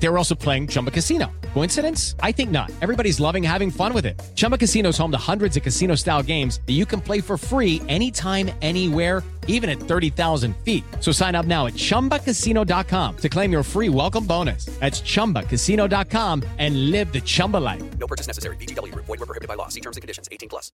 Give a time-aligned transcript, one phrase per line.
[0.00, 1.30] They were also playing Chumba Casino.
[1.54, 2.14] Coincidence?
[2.22, 2.70] I think not.
[2.80, 4.20] Everybody's loving having fun with it.
[4.34, 7.36] Chumba Casino is home to hundreds of casino style games that you can play for
[7.36, 10.84] free anytime, anywhere, even at 30,000 feet.
[11.00, 14.66] So sign up now at chumbacasino.com to claim your free welcome bonus.
[14.78, 17.82] That's chumbacasino.com and live the Chumba life.
[17.98, 18.56] No purchase necessary.
[18.56, 18.94] BGW.
[18.94, 19.68] Void were prohibited by law.
[19.68, 20.28] See terms and conditions.
[20.30, 20.70] 18 plus.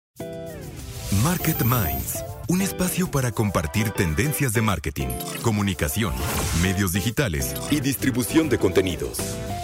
[1.21, 5.07] Market Minds, un espacio para compartir tendencias de marketing,
[5.41, 6.13] comunicación,
[6.61, 8.57] medios digitales y distribución de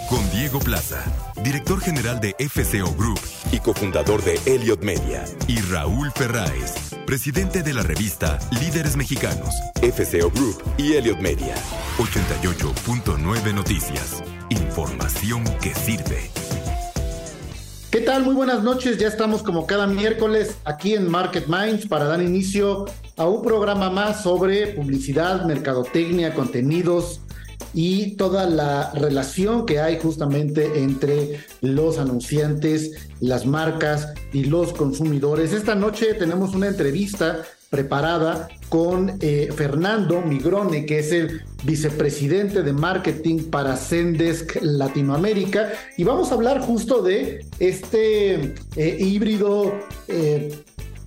[0.08, 1.04] Con Diego Plaza,
[1.42, 3.20] director general de FCO Group
[3.52, 10.30] y cofundador de Elliot Media, y Raúl Ferráez, presidente de la revista Líderes Mexicanos, FCO
[10.30, 11.54] Group y Elliot Media.
[11.98, 14.22] 88.9 Noticias.
[14.48, 16.30] Información que sirve.
[17.90, 18.24] ¿Qué tal?
[18.24, 18.98] Muy buenas noches.
[18.98, 23.90] Ya estamos como cada miércoles aquí en Market Minds para dar inicio a un programa
[23.90, 27.20] más sobre publicidad, mercadotecnia, contenidos
[27.74, 35.52] y toda la relación que hay justamente entre los anunciantes, las marcas y los consumidores.
[35.52, 42.72] Esta noche tenemos una entrevista preparada con eh, Fernando Migrone, que es el vicepresidente de
[42.72, 49.72] marketing para Zendesk Latinoamérica, y vamos a hablar justo de este eh, híbrido,
[50.08, 50.52] eh,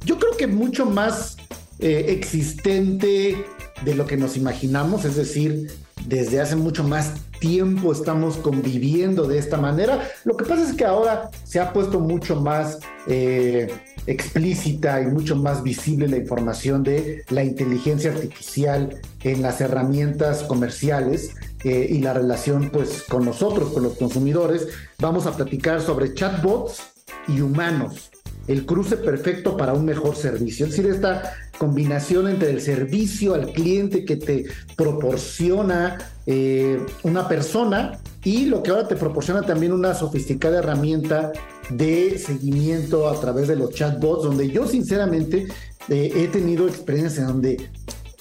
[0.05, 1.37] yo creo que mucho más
[1.79, 3.45] existente
[3.83, 5.69] de lo que nos imaginamos, es decir,
[6.05, 10.07] desde hace mucho más tiempo estamos conviviendo de esta manera.
[10.23, 13.73] Lo que pasa es que ahora se ha puesto mucho más eh,
[14.07, 21.35] explícita y mucho más visible la información de la inteligencia artificial en las herramientas comerciales
[21.63, 24.67] eh, y la relación pues con nosotros, con los consumidores.
[24.99, 26.81] Vamos a platicar sobre chatbots
[27.27, 28.12] y humanos
[28.47, 30.65] el cruce perfecto para un mejor servicio.
[30.65, 37.99] Es decir, esta combinación entre el servicio al cliente que te proporciona eh, una persona
[38.23, 41.31] y lo que ahora te proporciona también una sofisticada herramienta
[41.69, 45.47] de seguimiento a través de los chatbots, donde yo sinceramente
[45.89, 47.69] eh, he tenido experiencias en donde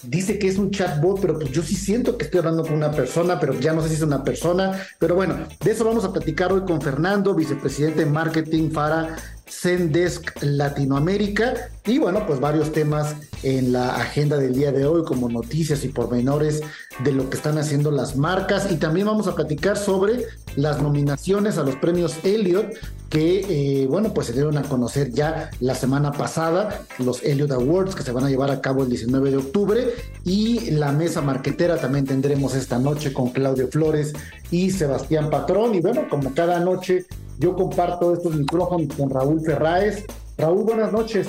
[0.03, 2.91] dice que es un chatbot, pero pues yo sí siento que estoy hablando con una
[2.91, 4.73] persona, pero ya no sé si es una persona.
[4.99, 9.17] Pero bueno, de eso vamos a platicar hoy con Fernando, vicepresidente de marketing para
[9.53, 11.71] Zendesk Latinoamérica.
[11.85, 15.89] Y bueno, pues varios temas en la agenda del día de hoy como noticias y
[15.89, 16.63] pormenores
[17.05, 18.71] de lo que están haciendo las marcas.
[18.71, 20.27] Y también vamos a platicar sobre
[20.57, 22.73] las nominaciones a los premios Elliot
[23.09, 27.95] que eh, bueno pues se dieron a conocer ya la semana pasada los Elliot Awards
[27.95, 29.89] que se van a llevar a cabo el 19 de octubre.
[30.25, 34.13] Y la mesa marquetera también tendremos esta noche con Claudio Flores
[34.51, 35.75] y Sebastián Patrón.
[35.75, 37.05] Y bueno como cada noche
[37.39, 40.05] yo comparto estos micrófonos con Raúl Ferráez.
[40.39, 41.29] Raúl, buenas noches.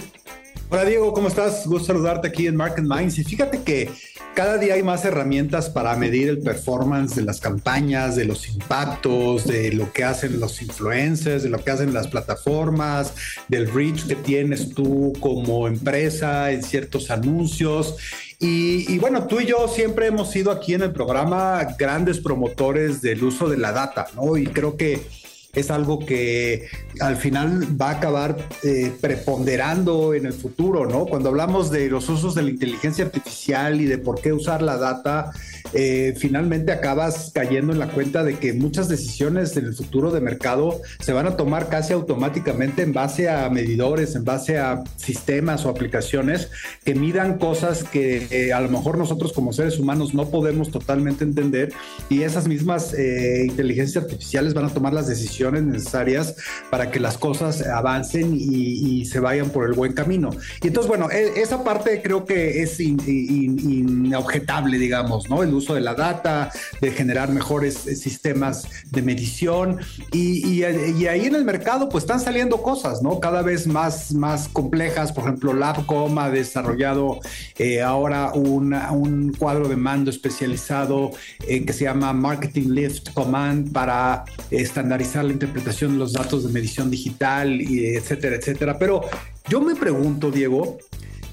[0.69, 1.67] Hola Diego, ¿cómo estás?
[1.67, 3.19] Gusto saludarte aquí en Market Minds.
[3.19, 3.91] Y fíjate que
[4.33, 9.45] cada día hay más herramientas para medir el performance de las campañas, de los impactos,
[9.45, 13.13] de lo que hacen los influencers, de lo que hacen las plataformas,
[13.47, 17.97] del reach que tienes tú como empresa en ciertos anuncios.
[18.39, 23.01] Y, y, bueno, tú y yo siempre hemos sido aquí en el programa grandes promotores
[23.01, 24.35] del uso de la data, ¿no?
[24.37, 25.05] Y creo que
[25.53, 26.67] es algo que
[26.99, 31.05] al final va a acabar eh, preponderando en el futuro, ¿no?
[31.05, 34.77] Cuando hablamos de los usos de la inteligencia artificial y de por qué usar la
[34.77, 35.31] data,
[35.73, 40.21] eh, finalmente acabas cayendo en la cuenta de que muchas decisiones en el futuro de
[40.21, 45.65] mercado se van a tomar casi automáticamente en base a medidores, en base a sistemas
[45.65, 46.49] o aplicaciones
[46.83, 51.23] que midan cosas que eh, a lo mejor nosotros como seres humanos no podemos totalmente
[51.23, 51.73] entender
[52.09, 56.35] y esas mismas inteligencias artificiales van a tomar las decisiones necesarias
[56.69, 60.29] para que las cosas avancen y, se vayan por el buen camino.
[60.61, 65.43] Y entonces, bueno, e, esa parte creo que es inobjetable, digamos, ¿no?
[65.43, 69.79] El uso de la data, de generar mejores sistemas de medición
[70.11, 73.19] y, ahí en el mercado pues están saliendo cosas, ¿no?
[73.19, 77.19] Cada vez más, más complejas, por ejemplo, Labcom ha desarrollado
[77.57, 81.11] eh, ahora un cuadro de mando especializado
[81.47, 86.51] eh, que se llama Marketing Lift Command para estandarizar la interpretación de los datos de
[86.51, 88.79] medición digital, y etcétera, etcétera.
[88.79, 89.01] Pero
[89.49, 90.77] yo me pregunto, Diego,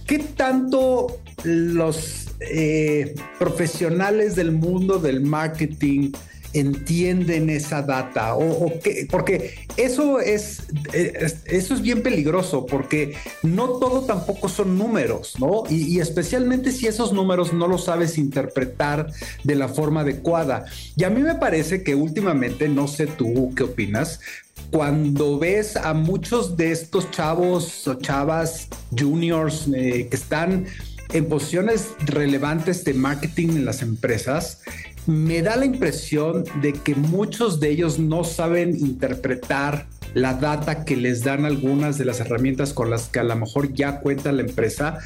[0.06, 6.12] ¿qué tanto los eh, profesionales del mundo del marketing
[6.52, 8.72] entienden esa data o,
[9.10, 10.64] porque eso es,
[11.44, 15.62] eso es bien peligroso porque no todo tampoco son números, ¿no?
[15.68, 19.12] Y, especialmente si esos números no los sabes interpretar
[19.44, 20.64] de la forma adecuada.
[20.96, 24.20] Y a mí me parece que últimamente, no sé tú qué opinas,
[24.70, 30.66] cuando ves a muchos de estos chavos o chavas juniors eh, que están
[31.12, 34.60] en posiciones relevantes de marketing en las empresas,
[35.06, 40.96] me da la impresión de que muchos de ellos no saben interpretar la data que
[40.96, 44.42] les dan algunas de las herramientas con las que a lo mejor ya cuenta la
[44.42, 44.98] empresa.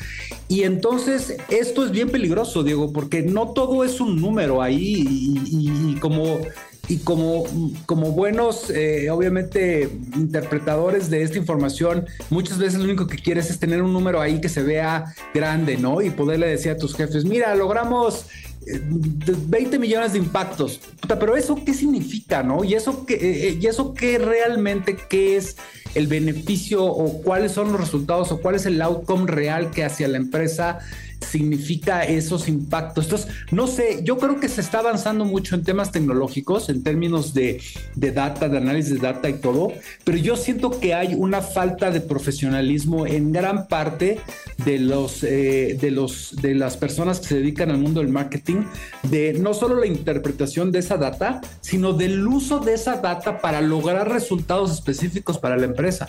[0.48, 5.04] Y entonces esto es bien peligroso, Diego, porque no todo es un número ahí
[5.46, 6.38] y, como
[6.86, 7.44] y como,
[7.86, 13.58] como buenos, eh, obviamente, interpretadores de esta información, muchas veces lo único que quieres es
[13.58, 16.02] tener un número ahí que se vea grande, ¿no?
[16.02, 18.26] Y poderle decir a tus jefes, mira, logramos
[18.66, 20.80] 20 millones de impactos.
[21.06, 22.64] pero eso qué significa, ¿no?
[22.64, 25.56] Y eso qué, eh, eh, y eso qué realmente qué es
[25.94, 30.08] el beneficio o cuáles son los resultados o cuál es el outcome real que hacia
[30.08, 30.80] la empresa
[31.24, 33.04] significa esos impactos.
[33.04, 37.34] Entonces, no sé, yo creo que se está avanzando mucho en temas tecnológicos, en términos
[37.34, 37.60] de,
[37.94, 39.72] data, de análisis de data y todo,
[40.04, 44.20] pero yo siento que hay una falta de profesionalismo en gran parte
[44.64, 48.64] de los, eh, de los, de las personas que se dedican al mundo del marketing,
[49.04, 53.60] de no solo la interpretación de esa data, sino del uso de esa data para
[53.60, 56.08] lograr resultados específicos para la empresa.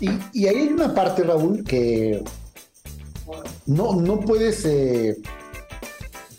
[0.00, 2.22] Y, y ahí hay una parte, Raúl, que
[3.66, 5.16] no, no puedes, eh,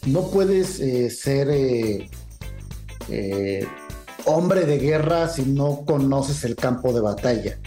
[0.06, 2.08] no puedes eh, ser eh,
[4.26, 7.60] hombre de guerra si no conoces el campo de batalla.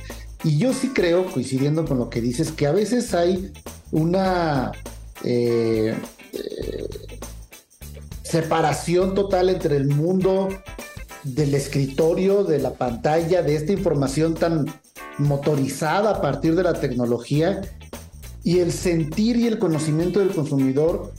[0.43, 3.53] Y yo sí creo, coincidiendo con lo que dices, que a veces hay
[3.93, 4.73] una
[8.23, 10.49] separación total entre el mundo
[11.25, 14.65] del escritorio, de la pantalla, de esta información tan
[15.19, 17.61] motorizada a partir de la tecnología
[18.43, 21.13] y el sentir y el conocimiento del consumidor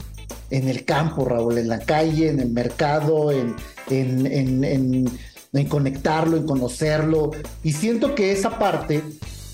[0.50, 3.54] en el campo, Raúl, en la calle, en el mercado, en,
[3.88, 7.30] en, conectarlo, en conocerlo.
[7.62, 9.02] Y siento que esa parte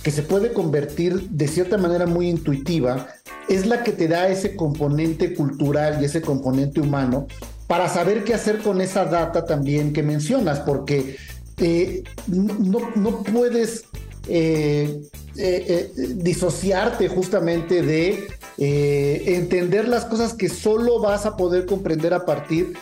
[0.02, 3.08] que se puede convertir de cierta manera muy intuitiva
[3.48, 7.26] es la que te da ese componente cultural y ese componente humano
[7.66, 11.16] para saber qué hacer con esa data también que mencionas, porque
[11.58, 13.84] eh, no, no, puedes
[14.28, 15.00] eh,
[15.36, 18.28] eh, eh, disociarte justamente de
[18.58, 22.72] entender las cosas que solo vas a poder comprender a partir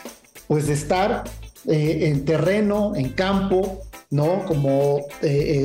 [0.47, 1.23] pues de estar
[1.65, 4.43] en terreno, en campo, ¿no?
[4.45, 5.05] Como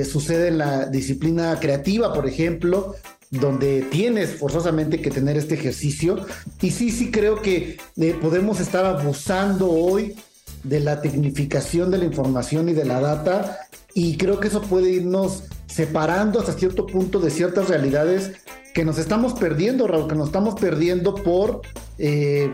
[0.05, 2.95] sucede en la disciplina creativa, por ejemplo,
[3.31, 6.27] donde tienes forzosamente que tener este ejercicio.
[6.61, 7.79] Y sí, sí creo que
[8.21, 10.15] podemos estar abusando hoy
[10.63, 13.59] de la tecnificación de la información y de la data
[13.95, 18.33] y creo que eso puede irnos separando hasta cierto punto de ciertas realidades
[18.75, 21.63] que nos estamos perdiendo, Raúl, que nos estamos perdiendo por,
[21.99, 22.53] eh,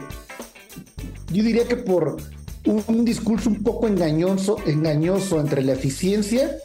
[1.33, 2.17] yo diría que por
[2.65, 6.59] un, discurso un poco engañoso, engañoso entre la eficiencia,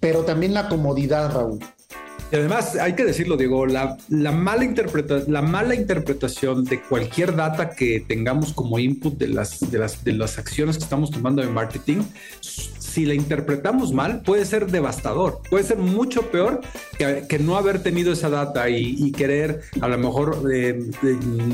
[0.00, 1.58] pero también la comodidad, Raúl.
[2.32, 4.66] Y además, hay que decirlo, Diego, la, la, mala
[5.28, 10.12] la mala interpretación de cualquier data que tengamos como input de las, de las, de
[10.12, 12.02] las acciones que estamos tomando en marketing
[12.96, 16.62] si la interpretamos mal, puede ser devastador, puede ser mucho peor
[16.96, 20.80] que, no haber tenido esa data y, querer a lo mejor eh,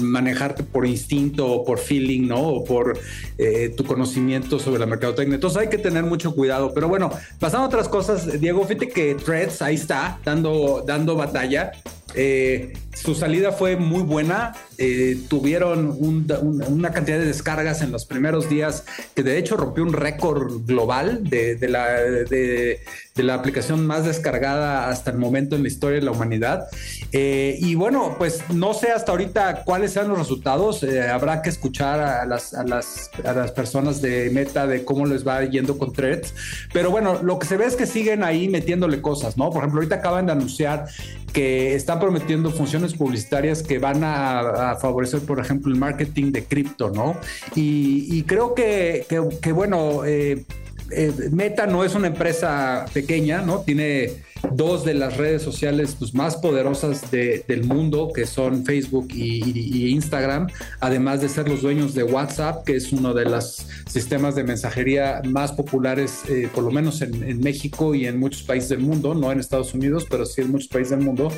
[0.00, 2.40] manejarte por instinto o por feeling, ¿no?
[2.40, 2.96] O por
[3.38, 5.34] eh, tu conocimiento sobre la mercadotecnia.
[5.34, 6.72] Entonces hay que tener mucho cuidado.
[6.72, 7.10] Pero bueno,
[7.40, 10.52] pasando a otras cosas, Diego, fíjate que Threads ahí está, dando,
[10.84, 11.72] dando batalla.
[12.14, 14.54] Eh, su salida fue muy buena.
[14.78, 18.84] Eh, tuvieron una cantidad de descargas en los primeros días
[19.14, 25.56] que de hecho rompió un récord global de, la, aplicación más descargada hasta el momento
[25.56, 26.66] en la historia de la humanidad.
[27.12, 30.84] Eh, y bueno, pues no sé hasta ahorita cuáles sean los resultados.
[30.84, 35.78] Habrá que escuchar a, las, a las personas de Meta de cómo les va yendo
[35.78, 36.34] con threads.
[36.72, 39.50] Pero bueno, lo que se ve es que siguen ahí metiéndole cosas, ¿no?
[39.50, 40.86] Por ejemplo, ahorita acaban de anunciar
[41.32, 46.90] que están prometiendo funciones publicitarias que van a, favorecer, por ejemplo, el marketing de cripto,
[46.90, 47.16] ¿no?
[47.54, 49.06] Y, creo que,
[49.54, 50.44] bueno, eh,
[50.90, 53.60] eh, Meta no es una empresa pequeña, ¿no?
[53.60, 54.12] Tiene
[54.50, 60.48] dos de las redes sociales pues, más poderosas del mundo, que son Facebook y, Instagram,
[60.80, 65.22] además de ser los dueños de WhatsApp, que es uno de los sistemas de mensajería
[65.24, 69.32] más populares, eh, por lo menos en, México y en muchos países del mundo, no
[69.32, 71.32] en Estados Unidos, pero sí en muchos países del mundo.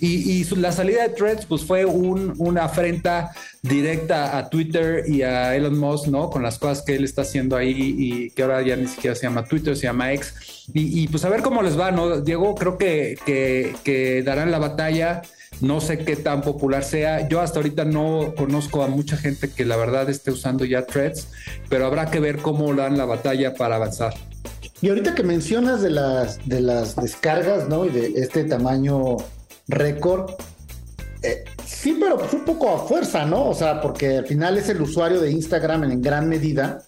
[0.00, 3.30] Y, la salida de Threads pues, fue una afrenta
[3.62, 6.30] directa a Twitter y a Elon Musk, ¿no?
[6.30, 9.22] Con las cosas que él está haciendo ahí y que ahora ya ni siquiera se
[9.22, 10.34] llama Twitter, se llama X.
[10.72, 12.20] Y, pues a ver cómo les va, ¿no?
[12.20, 13.18] Diego, creo que,
[13.84, 15.22] que, darán la batalla.
[15.60, 17.28] No sé qué tan popular sea.
[17.28, 21.28] Yo hasta ahorita no conozco a mucha gente que la verdad esté usando ya threads,
[21.68, 24.14] pero habrá que ver cómo dan la batalla para avanzar.
[24.80, 27.84] Y ahorita que mencionas de las, de las descargas, ¿no?
[27.84, 29.16] Y de este tamaño
[29.68, 30.30] récord,
[31.22, 33.48] eh, sí, pero pues un poco a fuerza, ¿no?
[33.48, 36.82] O sea, porque al final es el usuario de Instagram en gran medida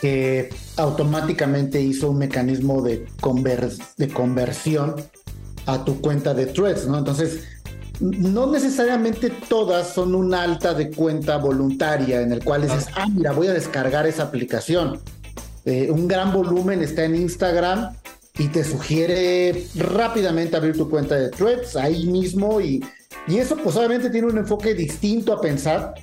[0.00, 3.06] que automáticamente hizo un mecanismo de,
[3.98, 4.96] de conversión
[5.66, 6.98] a tu cuenta de threads, ¿no?
[6.98, 7.44] Entonces,
[8.00, 13.32] no necesariamente todas son una alta de cuenta voluntaria en el cual dices, ah, mira,
[13.32, 14.98] voy a descargar esa aplicación.
[15.66, 17.94] Eh, un gran volumen está en Instagram
[18.38, 22.82] y te sugiere rápidamente abrir tu cuenta de threads ahí mismo y,
[23.26, 25.94] y eso pues obviamente tiene un enfoque distinto a pensar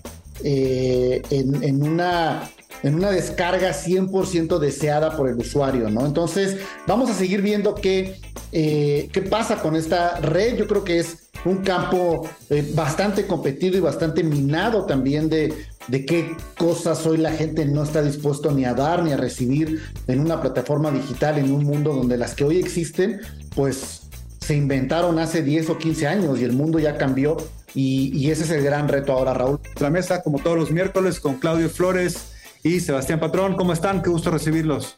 [0.44, 2.50] eh, en, una
[2.84, 6.06] en una descarga 100% deseada por el usuario, ¿no?
[6.06, 8.20] Entonces, vamos a seguir viendo qué,
[8.52, 10.58] eh, qué pasa con esta red.
[10.58, 15.54] Yo creo que es un campo eh, bastante competido y bastante minado también de,
[15.88, 19.82] de qué cosas hoy la gente no está dispuesto ni a dar ni a recibir
[20.08, 23.22] en una plataforma digital, en un mundo donde las que hoy existen,
[23.56, 24.07] pues
[24.48, 27.36] se inventaron hace 10 o 15 años y el mundo ya cambió
[27.76, 29.60] y, y ese es el gran reto ahora, Raúl.
[29.82, 32.32] La mesa, como todos los miércoles, con Claudio Flores
[32.64, 33.58] y Sebastián Patrón.
[33.58, 34.02] ¿Cómo están?
[34.02, 34.98] Qué gusto recibirlos.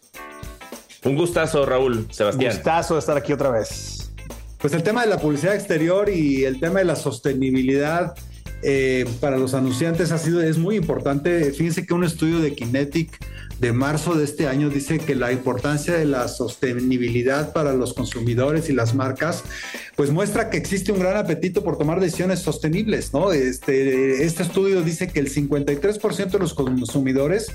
[1.03, 2.51] Un gustazo, Raúl, Sebastián.
[2.51, 4.11] Un gustazo de estar aquí otra vez.
[4.59, 8.13] Pues el tema de la publicidad exterior y el tema de la sostenibilidad
[8.61, 11.51] eh, para los anunciantes ha sido, es muy importante.
[11.53, 13.17] Fíjense que un estudio de Kinetic
[13.59, 18.69] de marzo de este año dice que la importancia de la sostenibilidad para los consumidores
[18.69, 19.43] y las marcas,
[19.95, 23.33] pues muestra que existe un gran apetito por tomar decisiones sostenibles, ¿no?
[23.33, 27.51] Este, este estudio dice que el 53% de los consumidores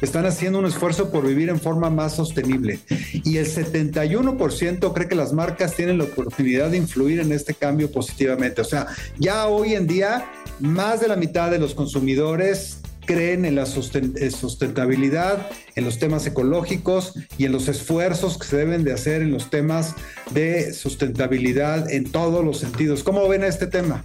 [0.00, 2.78] están haciendo un esfuerzo por vivir en forma más sostenible
[3.12, 7.90] y el 71% cree que las marcas tienen la oportunidad de influir en este cambio
[7.90, 8.60] positivamente.
[8.60, 8.86] O sea,
[9.18, 14.30] ya hoy en día más de la mitad de los consumidores creen en la eh,
[14.30, 19.32] sustentabilidad, en los temas ecológicos y en los esfuerzos que se deben de hacer en
[19.32, 19.94] los temas
[20.30, 23.02] de sustentabilidad en todos los sentidos.
[23.02, 24.04] ¿Cómo ven este tema?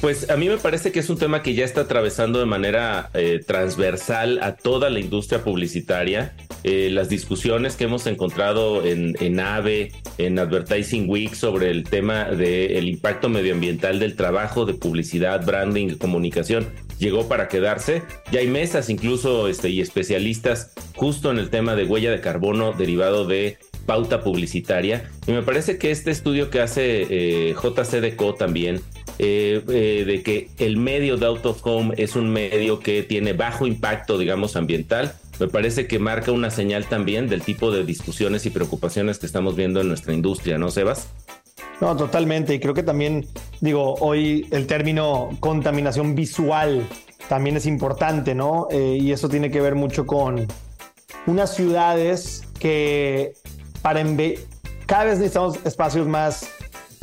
[0.00, 3.10] Pues a mí me parece que es un tema que ya está atravesando de manera
[3.12, 6.34] eh, transversal a toda la industria publicitaria.
[6.62, 12.24] Eh, las discusiones que hemos encontrado en, en, AVE, en Advertising Week sobre el tema
[12.26, 16.68] del impacto medioambiental del trabajo de publicidad, branding, comunicación,
[17.02, 18.02] llegó para quedarse.
[18.30, 22.72] Ya hay mesas incluso este, y especialistas justo en el tema de huella de carbono
[22.72, 25.10] derivado de pauta publicitaria.
[25.26, 28.80] Y me parece que este estudio que hace eh, JCDCO también
[29.18, 33.32] eh, eh, de que el medio de out of home es un medio que tiene
[33.32, 38.46] bajo impacto, digamos, ambiental, me parece que marca una señal también del tipo de discusiones
[38.46, 41.08] y preocupaciones que estamos viendo en nuestra industria, ¿no, Sebas?
[41.80, 42.54] No, totalmente.
[42.54, 43.26] Y creo que también,
[43.60, 46.86] digo, hoy el término contaminación visual
[47.28, 48.68] también es importante, ¿no?
[48.70, 50.46] Eh, y eso tiene que ver mucho con
[51.26, 53.32] unas ciudades que
[53.80, 54.04] para
[54.86, 56.48] cada vez necesitamos espacios más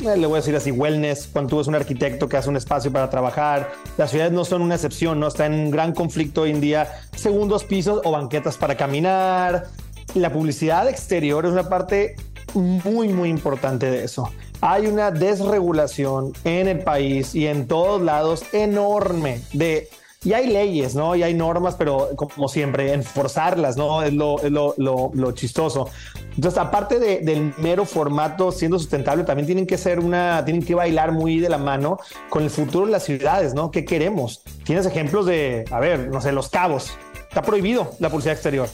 [0.02, 2.56] eh, le voy a decir así, wellness, cuando tú ves un arquitecto que hace un
[2.56, 3.72] espacio para trabajar.
[3.98, 5.28] Las ciudades no son una excepción, ¿no?
[5.28, 9.68] Está en un gran conflicto hoy en día, segundos pisos o banquetas para caminar.
[10.16, 12.16] La publicidad exterior es una parte
[12.54, 14.32] muy, muy importante de eso.
[14.62, 19.90] Hay una desregulación en el país y en todos lados enorme de
[20.22, 21.16] y hay leyes, ¿no?
[21.16, 24.04] Y hay normas, pero como siempre, enforzarlas, ¿no?
[24.04, 25.88] Es lo, chistoso.
[26.36, 31.14] Entonces, aparte del mero formato siendo sustentable, también tienen que ser una, tienen que bailar
[31.14, 32.00] muy de la mano
[32.30, 33.72] con el futuro de las ciudades, ¿no?
[33.72, 34.44] ¿Qué queremos?
[34.66, 36.92] Tienes ejemplos de, a ver, no sé, Los Cabos.
[37.30, 38.68] Está prohibido la publicidad exterior.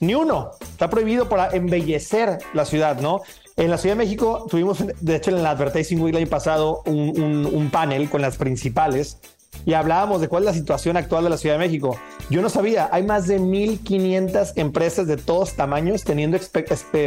[0.00, 0.50] Ni uno.
[0.60, 3.20] Está prohibido para embellecer la ciudad, ¿no?
[3.58, 6.82] En la Ciudad de México tuvimos, de hecho, en la Advertising Week el año pasado,
[6.86, 9.18] un, un, un panel con las principales
[9.64, 11.98] y hablábamos de cuál es la situación actual de la Ciudad de México.
[12.30, 16.38] Yo no sabía, hay más de 1.500 empresas de todos tamaños teniendo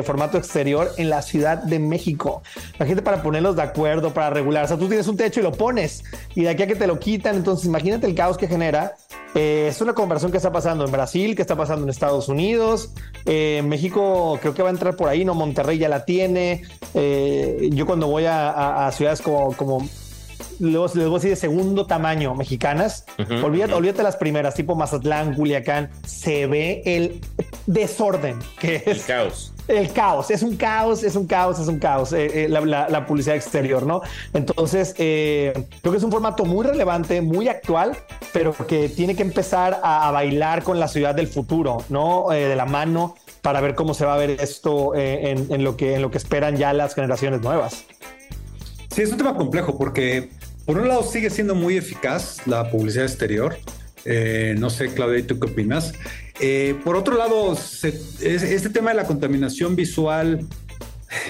[0.03, 2.43] formato exterior en la Ciudad de México.
[2.75, 4.65] Imagínate para ponerlos de acuerdo, para regular.
[4.65, 6.03] O sea, tú tienes un techo y lo pones
[6.35, 7.35] y de aquí a que te lo quitan.
[7.35, 8.95] Entonces, imagínate el caos que genera
[9.33, 12.91] Eh, es una conversión que está pasando en Brasil, que está pasando en Estados Unidos.
[13.25, 15.33] Eh, México creo que va a entrar por ahí, ¿no?
[15.35, 16.63] Monterrey ya la tiene.
[16.93, 19.87] Eh, yo cuando voy a, ciudades como
[20.61, 25.33] les les voy a decir de segundo tamaño mexicanas, Ujú, olvídate, las primeras, tipo Mazatlán,
[25.33, 27.19] Culiacán, se ve el
[27.65, 29.53] desorden que El es caos.
[29.67, 32.89] el caos, es un caos, es un caos, es un caos, eh, eh, la, la-
[32.89, 34.01] la publicidad exterior, ¿no?
[34.33, 35.51] Entonces, eh,
[35.81, 37.97] creo que es un formato muy relevante, muy actual,
[38.33, 42.31] pero que tiene que empezar a, a bailar con la ciudad del futuro, ¿no?
[42.31, 45.63] Eh, de la mano para ver cómo se va a ver esto eh, en, en
[45.63, 47.85] lo que, en lo que esperan ya las generaciones nuevas.
[48.91, 50.29] Sí, es un tema complejo porque
[50.65, 53.55] por un lado sigue siendo muy eficaz la publicidad exterior.
[54.05, 55.93] Eh, no sé, Claudia, ¿y ¿tú qué opinas?
[56.39, 60.45] Eh, por otro lado, se- es- este tema de la contaminación visual,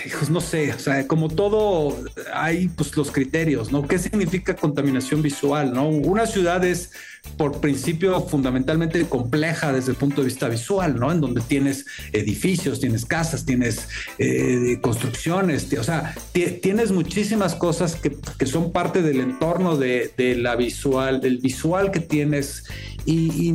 [0.06, 1.98] hijos, no sé, o sea, como todo,
[2.34, 3.88] hay pues los criterios, ¿no?
[3.88, 5.88] ¿Qué significa contaminación visual, no?
[5.90, 6.92] Una ciudad es
[7.38, 11.12] por principio fundamentalmente compleja desde el punto de vista visual, ¿no?
[11.12, 17.96] En donde tienes edificios, tienes casas, tienes eh, construcciones, o sea, ti- tienes muchísimas cosas
[17.96, 22.64] que, que son parte del entorno de, de la visual, del visual que tienes
[23.06, 23.50] y-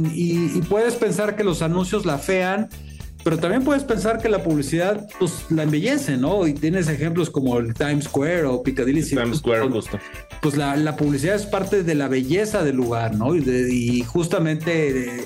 [0.57, 2.69] y puedes pensar que los anuncios la fean,
[3.27, 6.47] pero también puedes pensar que la publicidad pues la embellece, ¿no?
[6.47, 9.99] Y tienes ejemplos como el Times Square o Piccadilly Times Square, justo.
[10.41, 13.35] pues la, la publicidad es parte de la belleza del lugar, ¿no?
[13.35, 15.25] Y, de- y justamente eh,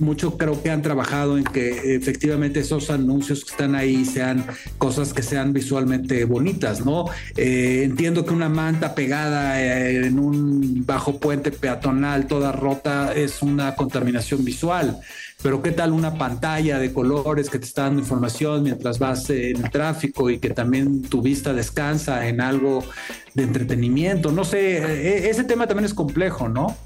[0.00, 4.44] mucho creo que han trabajado en que efectivamente esos anuncios que están ahí sean
[4.76, 7.06] cosas que sean visualmente bonitas, ¿no?
[7.38, 13.40] Eh, entiendo que una manta pegada eh, en un bajo puente peatonal toda rota es
[13.40, 15.00] una contaminación visual.
[15.42, 19.50] Pero qué tal una pantalla de colores que te está dando información mientras vas eh,
[19.50, 22.84] en el tráfico y que también tu vista descansa en algo
[23.34, 24.32] de entretenimiento.
[24.32, 26.76] No sé, eh, ese tema también es complejo, ¿no?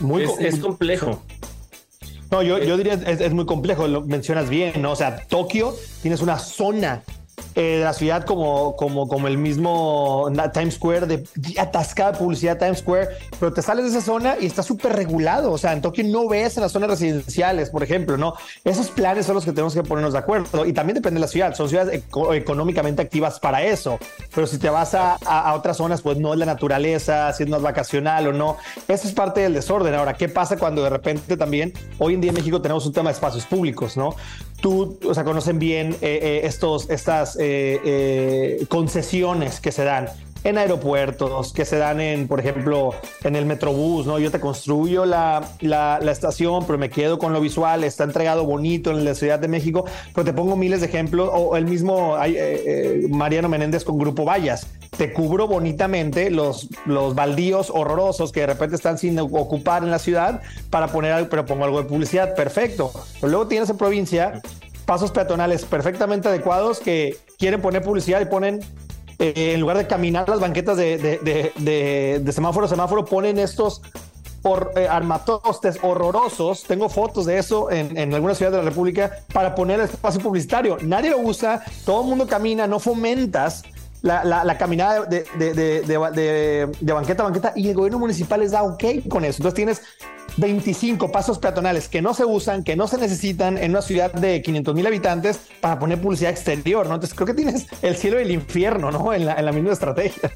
[0.00, 1.22] Muy Es, es complejo.
[2.30, 4.92] No, yo, yo diría es, es muy complejo, lo mencionas bien, ¿no?
[4.92, 7.02] O sea, Tokio tienes una zona
[7.54, 11.24] eh, de la ciudad como, como, como el mismo Times Square, de
[11.58, 15.52] atascada publicidad Times Square, pero te sales de esa zona y está súper regulado.
[15.52, 18.34] O sea, en Tokio no ves en las zonas residenciales, por ejemplo, ¿no?
[18.64, 21.28] Esos planes son los que tenemos que ponernos de acuerdo y también depende de la
[21.28, 21.54] ciudad.
[21.54, 23.98] Son ciudades eco- económicamente activas para eso,
[24.34, 27.42] pero si te vas a, a- a otras zonas, pues no es la naturaleza, si
[27.44, 28.56] es más vacacional o no.
[28.86, 29.94] Eso es parte del desorden.
[29.94, 33.10] Ahora, ¿qué pasa cuando de repente también, hoy en día en México tenemos un tema
[33.10, 34.14] de espacios públicos, ¿no?
[34.60, 40.08] Tú, o sea, conocen bien eh, eh, estos, estas eh, eh, concesiones que se dan
[40.44, 42.90] en aeropuertos, que se dan en, por ejemplo,
[43.24, 44.18] en el Metrobús, ¿no?
[44.18, 48.90] Yo te construyo la, la, estación, pero me quedo con lo visual, está entregado bonito
[48.90, 52.32] en la Ciudad de México, pero te pongo miles de ejemplos, o el mismo eh,
[52.36, 54.66] eh, Mariano Menéndez con Grupo Vallas,
[54.96, 59.98] te cubro bonitamente los, los baldíos horrorosos que de repente están sin ocupar en la
[59.98, 62.90] ciudad para poner algo, pero pongo algo de publicidad, perfecto.
[63.20, 64.40] Pero luego tienes en provincia
[64.86, 68.60] pasos peatonales perfectamente adecuados que quieren poner publicidad y ponen
[69.18, 73.82] eh, en lugar de caminar las banquetas de, semáforo a semáforo, ponen estos
[74.76, 76.62] eh, armatostes horrorosos.
[76.64, 80.20] Tengo fotos de eso en, en algunas ciudades de la República para poner el espacio
[80.20, 80.78] publicitario.
[80.82, 83.62] Nadie lo usa, todo el mundo camina, no fomentas.
[84.00, 85.24] La, caminada de-
[86.80, 89.38] de banqueta a banqueta y el gobierno municipal les da ok con eso.
[89.38, 89.82] Entonces tienes
[90.38, 94.40] 25 pasos peatonales que no se usan, que no se necesitan en una ciudad de
[94.42, 96.94] 500 mil habitantes para poner publicidad exterior, ¿no?
[96.94, 99.12] Entonces creo que tienes el cielo y el infierno, ¿no?
[99.12, 100.30] En la, en la misma estrategia.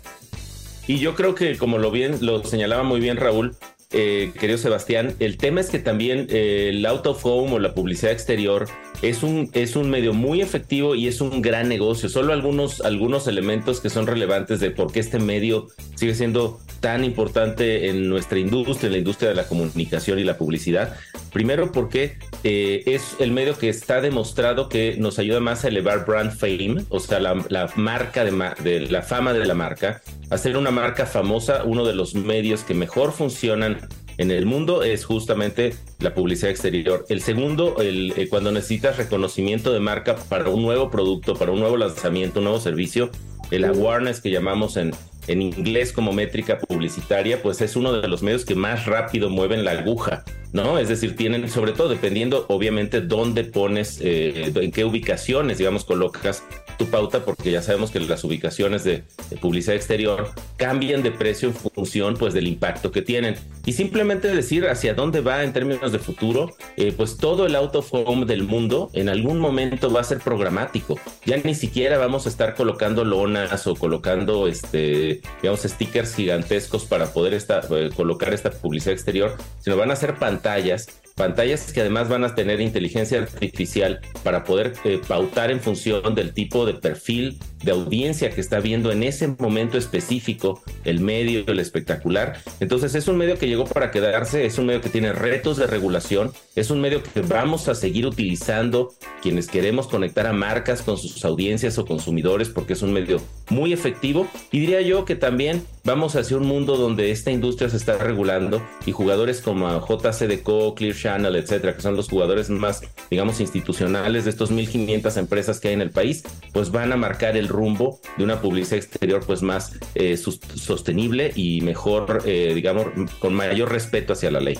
[0.87, 3.55] Y yo creo que, como lo bien lo señalaba muy bien Raúl,
[3.93, 7.75] eh, querido Sebastián, el tema es que también eh, el out of home o la
[7.75, 8.67] publicidad exterior
[9.03, 12.09] es un, es un medio muy efectivo y es un gran negocio.
[12.09, 17.05] Solo algunos, algunos elementos que son relevantes de por qué este medio sigue siendo tan
[17.05, 20.97] importante en nuestra industria, en la industria de la comunicación y la publicidad.
[21.33, 26.05] Primero porque eh, es el medio que está demostrado que nos ayuda más a elevar
[26.05, 30.57] brand fame, o sea, la, la marca de, de la fama de la marca, hacer
[30.57, 33.79] una marca famosa, uno de los medios que mejor funcionan
[34.23, 37.05] en el mundo es justamente la publicidad exterior.
[37.09, 41.59] El segundo, el, eh, cuando necesitas reconocimiento de marca para un nuevo producto, para un
[41.59, 43.11] nuevo lanzamiento, un nuevo servicio,
[43.51, 44.93] el awareness que llamamos en,
[45.27, 49.65] en inglés como métrica publicitaria, pues es uno de los medios que más rápido mueven
[49.65, 50.79] la aguja, ¿no?
[50.79, 56.45] Es decir, tienen, sobre todo dependiendo, obviamente, dónde pones, eh, en qué ubicaciones, digamos, colocas
[56.77, 61.49] tu pauta, porque ya sabemos que las ubicaciones de, de publicidad exterior cambian de precio
[61.49, 63.37] en función pues del impacto que tienen.
[63.65, 67.75] Y simplemente decir hacia dónde va en términos de futuro, eh, pues todo el out
[67.77, 70.99] of home del mundo en algún momento va a ser programático.
[71.25, 77.13] Ya ni siquiera vamos a estar colocando lonas o colocando este, digamos, stickers gigantescos para
[77.13, 82.25] poder eh, colocar esta publicidad exterior, sino van a ser pantallas pantallas que además van
[82.25, 87.73] a tener inteligencia artificial para poder eh, pautar en función del tipo de perfil de
[87.73, 92.39] audiencia que está viendo en ese momento específico el medio, el espectacular.
[92.61, 95.67] Entonces es un medio que llegó para quedarse, es un medio que tiene retos de
[95.67, 100.99] regulación, es un medio que vamos a seguir utilizando quienes queremos conectar a marcas con
[100.99, 105.65] sus audiencias o consumidores porque es un medio muy efectivo y diría yo que también
[105.85, 110.95] vamos hacia un mundo donde esta industria se está regulando y jugadores como JCDecO, Clear
[110.95, 115.75] Channel, etcétera, que son los jugadores más, digamos, institucionales de estos 1500 empresas que hay
[115.75, 116.23] en el país,
[116.53, 121.61] pues van a marcar el rumbo de una publicidad exterior pues más eh, sostenible y
[121.61, 122.87] mejor, eh, digamos,
[123.19, 124.59] con mayor respeto hacia la ley.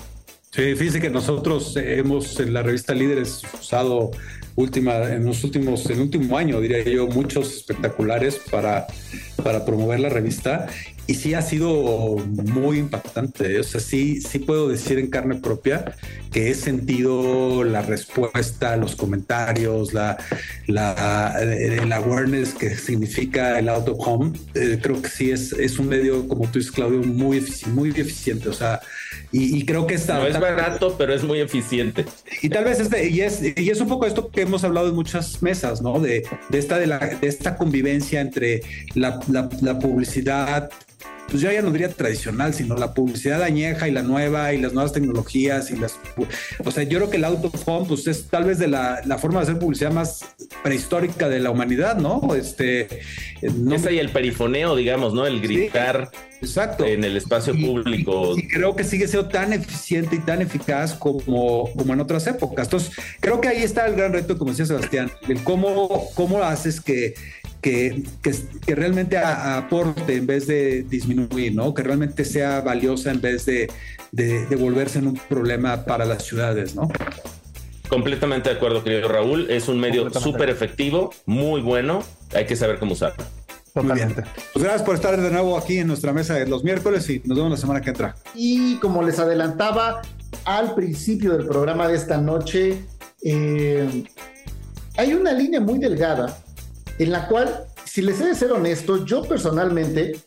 [0.51, 4.11] Sí, fíjense que nosotros hemos en la revista Líderes usado
[4.55, 8.87] última, en los últimos, en el último año, diría yo, muchos espectaculares para,
[9.43, 10.67] para promover la revista
[11.05, 13.59] y sí ha sido muy impactante.
[13.59, 15.95] O sea, sí, sí puedo decir en carne propia
[16.31, 20.17] que he sentido la respuesta, los comentarios, la,
[20.67, 24.31] la el awareness que significa el out of home.
[24.53, 28.47] Eh, creo que sí es, es un medio, como tú dices, Claudio, muy, muy eficiente.
[28.47, 28.79] O sea,
[29.33, 30.19] y, creo que está.
[30.19, 32.05] No es barato, pero es muy eficiente.
[32.43, 34.95] Y tal vez este, y es, y es un poco esto que hemos hablado en
[34.95, 35.99] muchas mesas, ¿no?
[35.99, 38.61] De, de esta, de, la, de esta convivencia entre
[38.93, 40.69] la, la, la publicidad
[41.29, 44.73] pues yo ya no diría tradicional, sino la publicidad añeja y la nueva y las
[44.73, 45.99] nuevas tecnologías y las...
[46.63, 49.01] O sea, yo creo que el out of home pues es tal vez de la,
[49.19, 50.25] forma de hacer publicidad más
[50.61, 52.35] prehistórica de la humanidad, ¿no?
[52.35, 52.87] Este...
[53.41, 55.25] No es ahí el perifoneo, digamos, ¿no?
[55.25, 56.09] El gritar.
[56.41, 56.85] Exacto.
[56.85, 58.37] En el espacio público.
[58.37, 62.67] Y, creo que sigue siendo tan eficiente y tan eficaz como, como en otras épocas.
[62.67, 66.79] Entonces, creo que ahí está el gran reto, como decía Sebastián, el cómo, cómo haces
[66.79, 67.15] que
[67.63, 71.73] que, que, realmente aporte en vez de disminuir, ¿no?
[71.73, 73.71] Que realmente sea valiosa en vez de,
[74.11, 76.89] de, volverse en un problema para las ciudades, ¿no?
[77.89, 79.49] Completamente de acuerdo, querido Raúl.
[79.49, 82.03] Es un medio súper efectivo, muy bueno.
[82.33, 83.23] Hay que saber cómo usarlo.
[83.75, 84.13] Muy bien.
[84.53, 87.37] Pues gracias por estar de nuevo aquí en nuestra mesa de los miércoles y nos
[87.37, 88.15] vemos la semana que entra.
[88.35, 90.01] Y como les adelantaba
[90.45, 92.85] al principio del programa de esta noche,
[93.23, 94.03] eh,
[94.95, 96.37] hay una línea muy delgada
[96.99, 100.19] en la cual, si les he de ser honesto, yo personalmente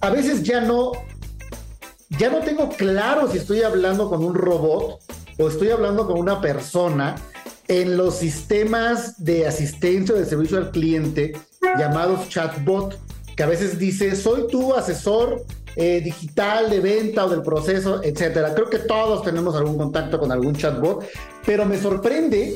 [0.00, 0.92] a veces ya no,
[2.18, 5.00] ya no tengo claro si estoy hablando con un robot
[5.38, 7.16] o estoy hablando con una persona
[7.68, 11.32] en los sistemas de asistencia o de servicio al cliente
[11.78, 12.98] llamados chatbot,
[13.36, 15.44] que a veces dice, soy tu asesor
[15.76, 18.54] eh, digital de venta o del proceso, etcétera.
[18.54, 21.04] Creo que todos tenemos algún contacto con algún chatbot,
[21.44, 22.54] pero me sorprende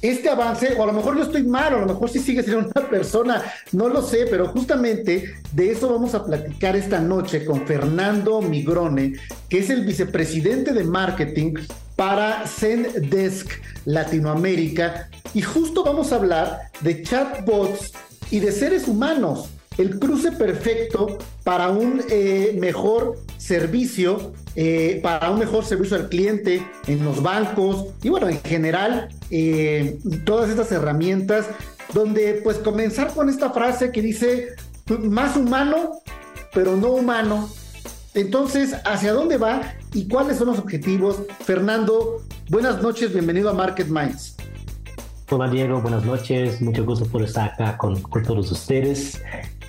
[0.00, 2.42] este avance, o a lo mejor yo estoy mal, o a lo mejor sí sigue
[2.42, 7.44] siendo una persona, no lo sé, pero justamente de eso vamos a platicar esta noche
[7.44, 9.14] con Fernando Migrone,
[9.48, 11.54] que es el vicepresidente de marketing
[12.02, 13.48] para Zendesk
[13.84, 15.08] Latinoamérica.
[15.34, 17.92] Y justo vamos a hablar de chatbots
[18.28, 25.38] y de seres humanos, el cruce perfecto para un eh, mejor servicio eh, para un
[25.38, 31.46] mejor servicio al cliente en los bancos y bueno, en general, eh, todas estas herramientas
[31.94, 34.48] donde pues comenzar con esta frase que dice
[34.98, 36.00] más humano,
[36.52, 37.48] pero no humano.
[38.14, 41.22] Entonces, ¿hacia dónde va y cuáles son los objetivos?
[41.40, 44.36] Fernando, buenas noches, bienvenido a Market Minds.
[45.30, 49.22] Hola Diego, buenas noches, mucho gusto por estar acá con, con todos ustedes.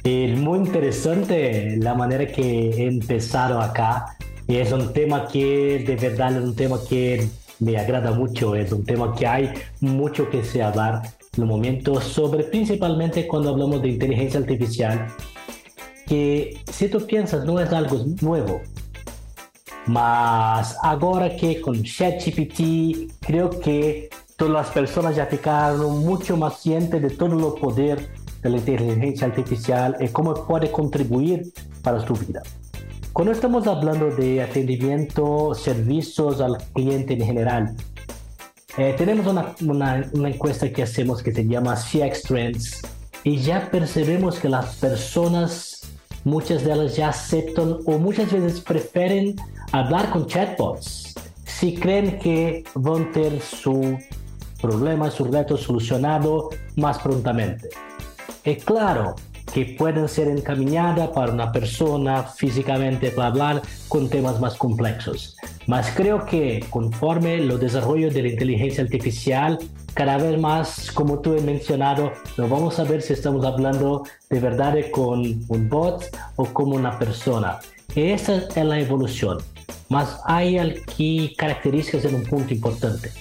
[0.04, 6.36] Eh, muy interesante la manera que he empezado acá es un tema que de verdad
[6.38, 10.62] es un tema que me agrada mucho, es un tema que hay mucho que se
[10.62, 11.02] hablar
[11.36, 15.08] en el momento sobre principalmente cuando hablamos de inteligencia artificial,
[16.06, 18.62] que si tú piensas no es algo nuevo,
[19.88, 27.02] mas ahora que con ChatGPT creo que todas las personas ya ficaron mucho más cientes
[27.02, 28.10] de todo el poder
[28.42, 32.42] de la inteligencia artificial y cómo puede contribuir para su vida.
[33.14, 37.76] Cuando estamos hablando de atendimiento, servicios al cliente en general,
[38.78, 42.82] eh, tenemos una, una, una, encuesta que hacemos que se llama CX Trends
[43.24, 45.73] y ya percibimos que las personas,
[46.24, 49.36] muchas de ellas ya aceptan o muchas veces prefieren
[49.72, 51.14] hablar con chatbots
[51.46, 53.98] si creen que van a tener su
[54.62, 57.70] problema, su reto solucionado más prontamente.
[58.44, 59.16] Y claro,
[59.54, 65.38] que pueden ser encaminadas para una persona físicamente para hablar con temas más complejos.
[65.68, 69.60] Mas creo que conforme lo desarrollo de la inteligencia artificial,
[69.94, 74.40] cada vez más, como tú has mencionado, no vamos a ver si estamos hablando de
[74.40, 77.60] verdad con un bot o como una persona.
[77.96, 79.38] Esa es la evolución.
[79.90, 83.12] Mas hay aquí características en un punto importante.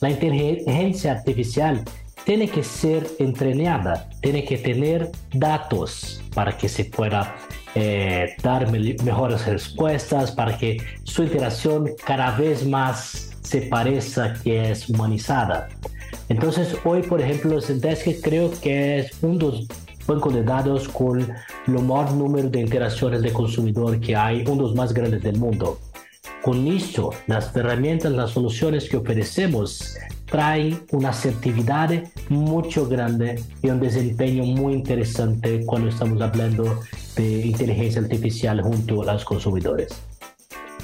[0.00, 1.82] La inteligencia artificial
[2.24, 7.36] tiene que ser entrenada, tiene que tener datos para que se pueda
[7.74, 14.88] eh, dar mejores respuestas, para que su interacción cada vez más se parezca que es
[14.88, 15.68] humanizada.
[16.28, 19.66] Entonces hoy, por ejemplo, Zendesk creo que es un dos
[20.06, 24.62] bancos de datos con el mayor número de interacciones de consumidor que hay, uno de
[24.62, 25.78] los más grandes del mundo.
[26.42, 31.90] Con esto, las herramientas, las soluciones que ofrecemos traen una asertividad
[32.28, 36.80] mucho grande y un desempeño muy interesante cuando estamos hablando
[37.16, 40.00] de inteligencia artificial junto a los consumidores.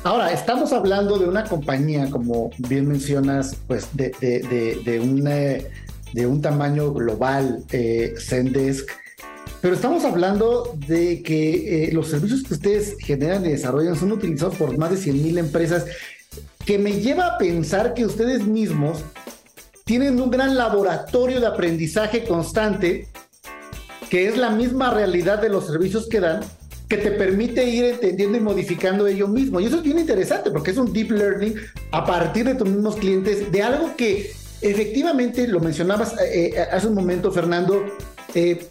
[0.05, 6.27] Ahora, estamos hablando de una compañía, como bien mencionas, pues de, de, de, un, de
[6.27, 8.91] un tamaño global, eh, Zendesk,
[9.61, 14.57] pero estamos hablando de que eh, los servicios que ustedes generan y desarrollan son utilizados
[14.57, 15.87] por más de 100 mil empresas,
[16.67, 19.05] que me lleva a pensar que ustedes mismos
[19.85, 23.07] tienen un gran laboratorio de aprendizaje constante,
[24.11, 26.41] que es la misma realidad de los servicios que dan,
[26.93, 29.59] que te permite ir entendiendo y modificando ello mismo.
[29.59, 31.55] Y eso es bien interesante porque es un deep learning
[31.91, 36.89] a partir de tus mismos clientes, de algo que efectivamente, lo mencionabas eh, eh, hace
[36.89, 37.83] un momento, Fernando,
[38.35, 38.67] eh,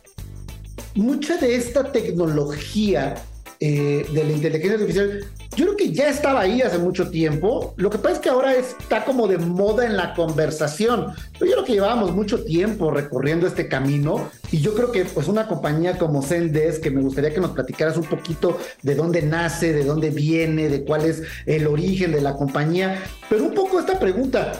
[0.93, 3.15] mucha de esta tecnología
[3.59, 5.25] eh, de la inteligencia artificial,
[5.57, 7.73] yo creo que ya estaba ahí hace mucho tiempo.
[7.75, 11.07] Lo que pasa es que ahora está como de moda en la conversación.
[11.33, 15.27] Pero yo creo que llevábamos mucho tiempo recorriendo este camino y yo creo que pues
[15.27, 19.73] una compañía como Zendesk, que me gustaría que nos platicaras un poquito de dónde nace,
[19.73, 23.03] de dónde viene, de cuál es el origen de la compañía.
[23.29, 24.53] Pero un poco esta pregunta,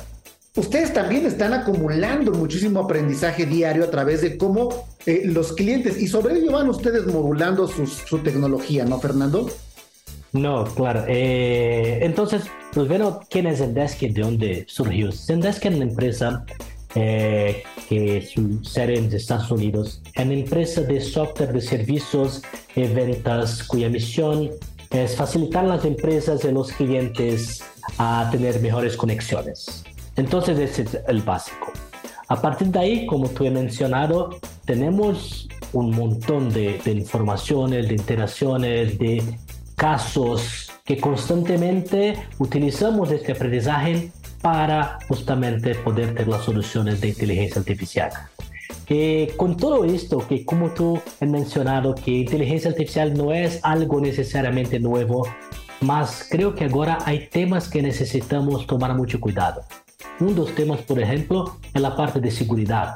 [0.58, 6.08] ustedes también están acumulando muchísimo aprendizaje diario a través de cómo eh, los clientes, y
[6.08, 9.50] sobre ello van ustedes modulando su tecnología, ¿no, Fernando?
[10.34, 11.04] No, claro.
[11.08, 15.12] Eh, entonces, pues bueno, ¿quién es Zendesk y de dónde surgió?
[15.12, 16.46] Zendesk es una empresa
[16.96, 22.42] eh, que su sede en Estados Unidos, es una empresa de software de servicios
[22.76, 24.50] y ventas cuya misión
[24.90, 27.64] es facilitar a las empresas y los clientes
[27.98, 29.84] a tener mejores conexiones.
[30.18, 31.72] Entonces ese es el básico.
[32.28, 38.98] A partir de ahí, como tú he mencionado, tenemos un montón de, informaciones, de interacciones,
[39.00, 39.24] de
[39.82, 48.12] casos que constantemente utilizamos este aprendizaje para justamente poder tener las soluciones de inteligencia artificial.
[48.88, 54.00] Eh, con todo esto, que como tú has mencionado, que inteligencia artificial no es algo
[54.00, 55.28] necesariamente nuevo,
[55.80, 59.64] más creo que ahora hay temas que necesitamos tomar mucho cuidado.
[60.20, 62.94] Uno de los temas, por ejemplo, es la parte de seguridad.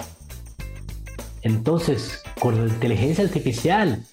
[1.41, 4.03] Entonces, con la inteligencia artificial,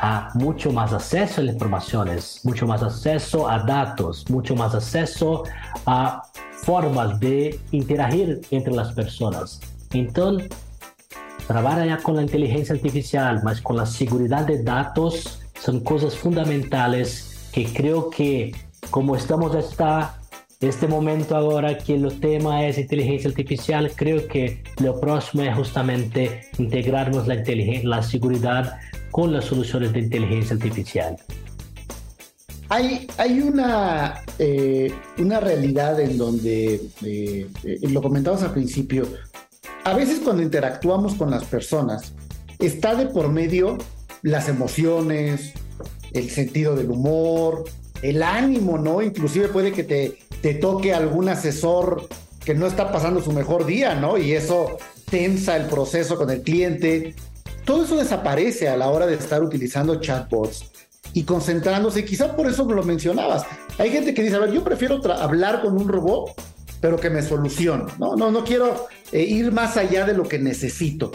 [0.00, 5.44] hay mucho más acceso a las informaciones, mucho más acceso a datos, mucho más acceso
[5.84, 6.22] a
[6.62, 9.60] formas de interagir entre las personas.
[9.92, 10.48] Entonces,
[11.46, 17.50] trabajar ya con la inteligencia artificial, más con la seguridad de datos, son cosas fundamentales
[17.52, 18.54] que creo que
[18.90, 20.16] como estamos esta
[20.60, 26.42] este momento ahora que el tema es inteligencia artificial, creo que lo próximo es justamente
[26.58, 27.42] integrarnos la,
[27.84, 28.78] la seguridad
[29.10, 31.16] con las soluciones de inteligencia artificial.
[32.68, 39.08] Hay, hay una, eh, una realidad en donde, eh, eh, lo comentabas al principio,
[39.82, 42.12] a veces cuando interactuamos con las personas,
[42.60, 43.78] está de por medio
[44.22, 45.52] las emociones,
[46.12, 47.64] el sentido del humor,
[48.02, 49.02] el ánimo, ¿no?
[49.02, 52.08] Inclusive puede que te, te toque algún asesor
[52.44, 54.16] que no está pasando su mejor día, ¿no?
[54.16, 54.78] Y eso
[55.10, 57.14] tensa el proceso con el cliente.
[57.70, 60.72] Todo eso desaparece a la hora de estar utilizando chatbots
[61.12, 62.04] y concentrándose.
[62.04, 63.44] Quizá por eso lo mencionabas.
[63.78, 66.32] Hay gente que dice, a ver, yo prefiero hablar con un robot,
[66.80, 67.84] pero que me solucione.
[68.00, 71.12] No, no, no quiero eh, ir más allá de lo que necesito.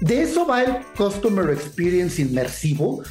[0.00, 3.02] De eso va el Customer Experience inmersivo,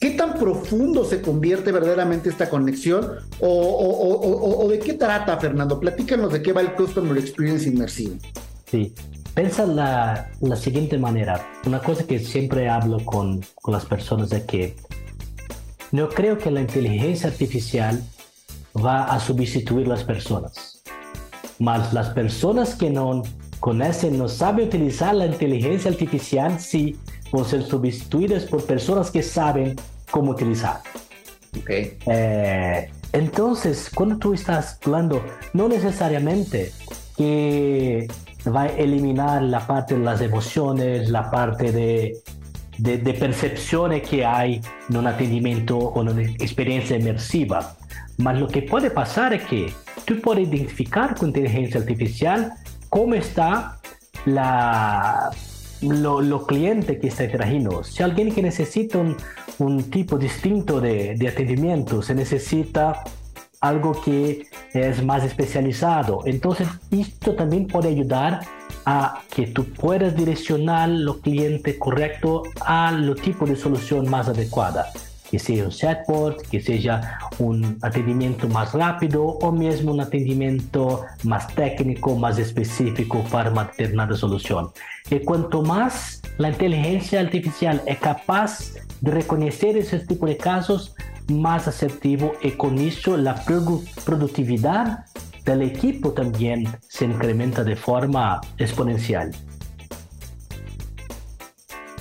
[0.00, 3.12] ¿Qué tan profundo se convierte verdaderamente esta conexión?
[3.40, 5.80] ¿O, de qué trata, Fernando?
[5.80, 8.16] Platícanos de qué va el Customer Experience Inmersivo.
[8.70, 8.92] Sí,
[9.36, 11.46] piensa la, la siguiente manera.
[11.66, 14.74] Una cosa que siempre hablo con, con las personas es que
[15.92, 18.02] no creo que la inteligencia artificial
[18.74, 20.82] va a sustituir las personas.
[21.58, 23.22] Mas las personas que no
[23.60, 26.96] conocen, no saben utilizar la inteligencia artificial, sí,
[27.30, 29.76] van a ser sustituidas por personas que saben
[30.10, 30.80] cómo utilizar.
[31.60, 31.98] Okay.
[32.06, 35.22] Eh, entonces, cuando tú estás hablando,
[35.52, 36.72] no necesariamente
[37.16, 38.08] que
[38.50, 42.16] va a eliminar la parte de las emociones, la parte de,
[42.78, 47.76] de, de percepciones que hay en un atendimiento o en una experiencia inmersiva.
[48.18, 49.72] Mas lo que puede pasar es que
[50.04, 52.52] tú puedes identificar con inteligencia artificial
[52.88, 53.78] cómo está
[54.24, 55.30] la,
[55.82, 57.84] lo, lo cliente que está trayendo.
[57.84, 59.16] Si alguien que necesita un,
[59.58, 63.02] un tipo distinto de, de atendimiento, se necesita
[63.68, 66.20] algo que es más especializado.
[66.24, 68.40] Entonces, esto también puede ayudar
[68.84, 74.86] a que tú puedas direccionar los cliente correcto a lo tipo de solución más adecuada.
[75.30, 81.48] Que sea un chatbot, que sea un atendimiento más rápido o mismo un atendimiento más
[81.48, 84.70] técnico, más específico para una determinada solución.
[85.10, 90.94] Y cuanto más la inteligencia artificial es capaz de reconocer ese tipo de casos,
[91.28, 95.04] más asertivo y con eso la produ productividad
[95.44, 99.30] del equipo también se incrementa de forma exponencial.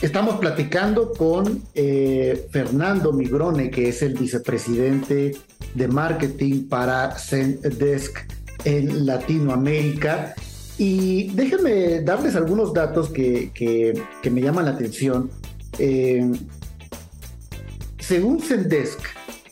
[0.01, 5.35] Estamos platicando con eh, Fernando Migrone, que es el vicepresidente
[5.73, 8.19] de marketing para Zendesk
[8.65, 10.35] en Latinoamérica.
[10.77, 15.29] Y déjenme darles algunos datos que, que, que me llaman la atención.
[15.79, 16.29] Eh,
[18.07, 18.99] según Zendesk,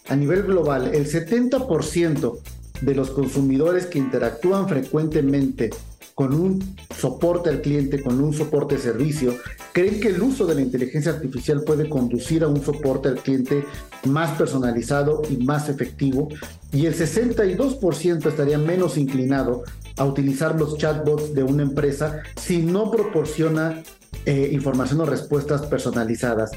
[0.10, 2.38] a nivel global, el 70%
[2.82, 5.72] de los consumidores que interactúan frecuentemente
[6.14, 9.34] con un soporte al cliente, con un soporte servicio,
[9.72, 13.66] creen que el uso de la inteligencia artificial puede conducir a un soporte al cliente
[14.06, 16.30] más personalizado y más efectivo,
[16.72, 19.64] y el 62% estaría menos inclinado
[19.98, 23.82] a utilizar los chatbots de una empresa si no proporciona
[24.26, 26.52] eh, información o respuestas personalizadas.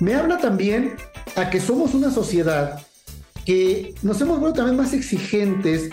[0.00, 0.96] Me habla también
[1.36, 2.80] a que somos una sociedad
[3.44, 5.90] que nos hemos vuelto también más exigentes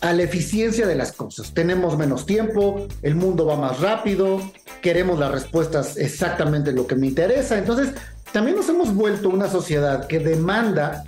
[0.00, 1.52] a la eficiencia de las cosas.
[1.52, 4.40] Tenemos menos tiempo, el mundo va más rápido,
[4.80, 7.58] queremos las respuestas exactamente lo que me interesa.
[7.58, 7.90] Entonces,
[8.32, 11.04] también nos hemos vuelto una sociedad que demanda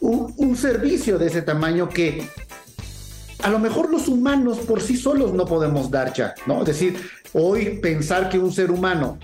[0.00, 2.28] un, servicio de ese tamaño que
[3.42, 6.60] a lo mejor los humanos por sí solos no podemos dar ya, ¿no?
[6.60, 7.00] Es decir,
[7.32, 9.18] hoy pensar que un ser humano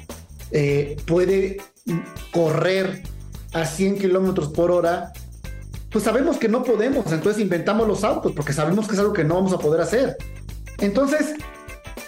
[0.51, 1.59] eh, puede
[2.33, 3.03] correr
[3.53, 5.13] a 100 kilómetros por hora,
[5.91, 9.25] pues sabemos que no podemos, entonces inventamos los autos porque sabemos que es algo que
[9.25, 10.17] no vamos a poder hacer.
[10.79, 11.35] Entonces,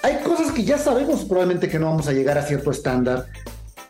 [0.03, 3.27] hay cosas que ya sabemos probablemente que no vamos a llegar a cierto estándar.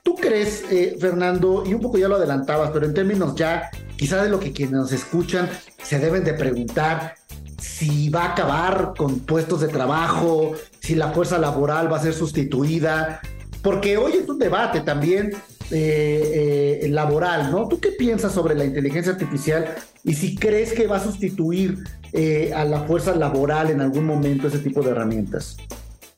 [0.03, 4.23] ¿Tú crees, eh, Fernando, y un poco ya lo adelantabas, pero en términos ya, quizá
[4.23, 5.51] de lo que quienes nos escuchan
[5.83, 7.15] se deben de preguntar,
[7.61, 12.15] si va a acabar con puestos de trabajo, si la fuerza laboral va a ser
[12.15, 13.21] sustituida,
[13.63, 15.33] porque hoy es un debate también
[15.71, 17.69] eh, eh, laboral, ¿no?
[17.69, 22.53] ¿Tú qué piensas sobre la inteligencia artificial y si crees que va a sustituir eh,
[22.55, 25.59] a la fuerza laboral en algún momento ese tipo de herramientas?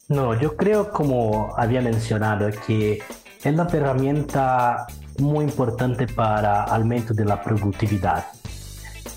[0.08, 3.00] No, yo creo, como había mencionado, que
[3.42, 4.86] es una herramienta
[5.18, 8.26] muy importante para aumento de la productividad.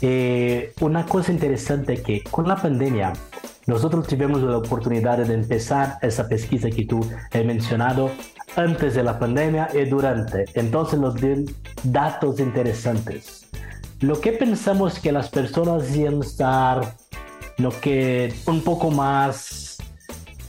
[0.02, 3.14] Eh, una cosa interesante es que con la pandemia
[3.66, 7.00] nosotros tuvimos la oportunidad de empezar esa pesquisa que tú
[7.32, 8.12] has mencionado
[8.56, 10.46] antes de la pandemia y durante.
[10.54, 11.38] Entonces nos dio
[11.84, 13.48] datos interesantes.
[14.02, 16.96] Lo que pensamos que las personas iban a estar
[17.58, 19.78] lo que un poco más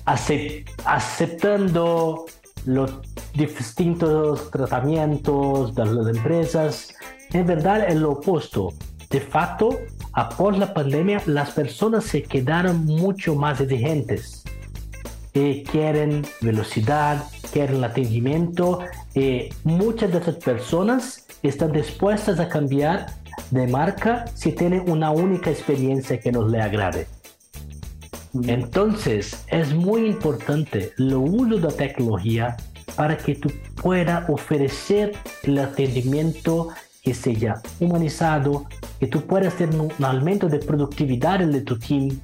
[0.07, 2.27] acept aceptando
[2.65, 2.91] los
[3.35, 6.95] distintos tratamientos de las empresas,
[7.33, 8.73] en verdad es lo opuesto
[9.15, 9.79] de facto,
[10.13, 14.43] após la pandemia, las personas se quedaron mucho más exigentes.
[15.35, 17.23] Eh, quieren velocidad,
[17.53, 18.81] quieren el atendimiento.
[19.15, 23.07] Eh, muchas de esas personas están dispuestas a cambiar
[23.53, 27.07] de marca si tienen una única experiencia que nos le agrade.
[28.49, 32.57] Entonces, es muy importante el uso de la tecnología
[32.97, 33.49] para que tú
[33.81, 35.13] puedas ofrecer
[35.45, 36.71] el atendimiento
[37.05, 38.65] que sea humanizado,
[38.99, 42.19] que tú puedas tener un aumento de productividad de tu team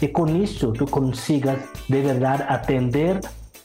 [0.00, 3.20] y con eso tú consigas de verdad atender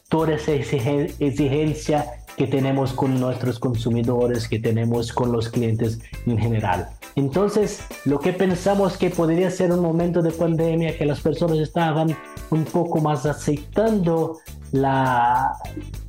[0.09, 6.89] toda esa exigencia que tenemos con nuestros consumidores, que tenemos con los clientes en general.
[7.15, 12.15] Entonces, lo que pensamos que podría ser un momento de pandemia, que las personas estaban
[12.51, 14.37] un poco más aceptando
[14.71, 15.53] la,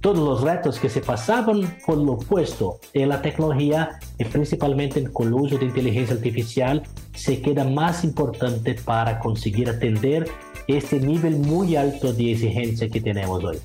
[0.01, 5.29] todos los retos que se pasaban por lo opuesto en la tecnología y principalmente con
[5.29, 6.83] el uso de inteligencia artificial
[7.15, 10.29] se queda más importante para conseguir atender
[10.67, 13.59] este nivel muy alto de exigencia que tenemos hoy.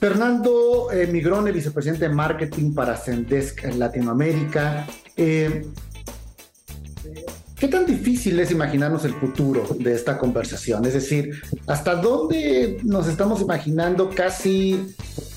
[0.00, 4.84] Fernando eh, Migrone, vicepresidente de marketing para Zendesk en Latinoamérica.
[5.16, 5.64] Eh,
[7.62, 10.84] ¿Qué tan difícil es imaginarnos el futuro de esta conversación?
[10.84, 14.96] Es decir, ¿hasta dónde nos estamos imaginando casi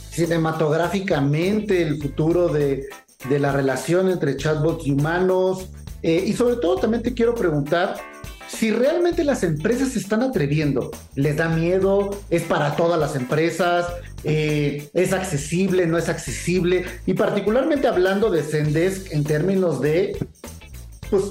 [0.10, 2.88] cinematográficamente el futuro de,
[3.30, 5.70] la relación entre chatbots y humanos?
[6.02, 7.98] Eh, y sobre todo también te quiero preguntar
[8.48, 13.86] si realmente las empresas se están atreviendo, les da miedo, es para todas las empresas,
[14.24, 20.18] eh, es accesible, no es accesible, y particularmente hablando de Zendesk en términos de,
[21.12, 21.24] pues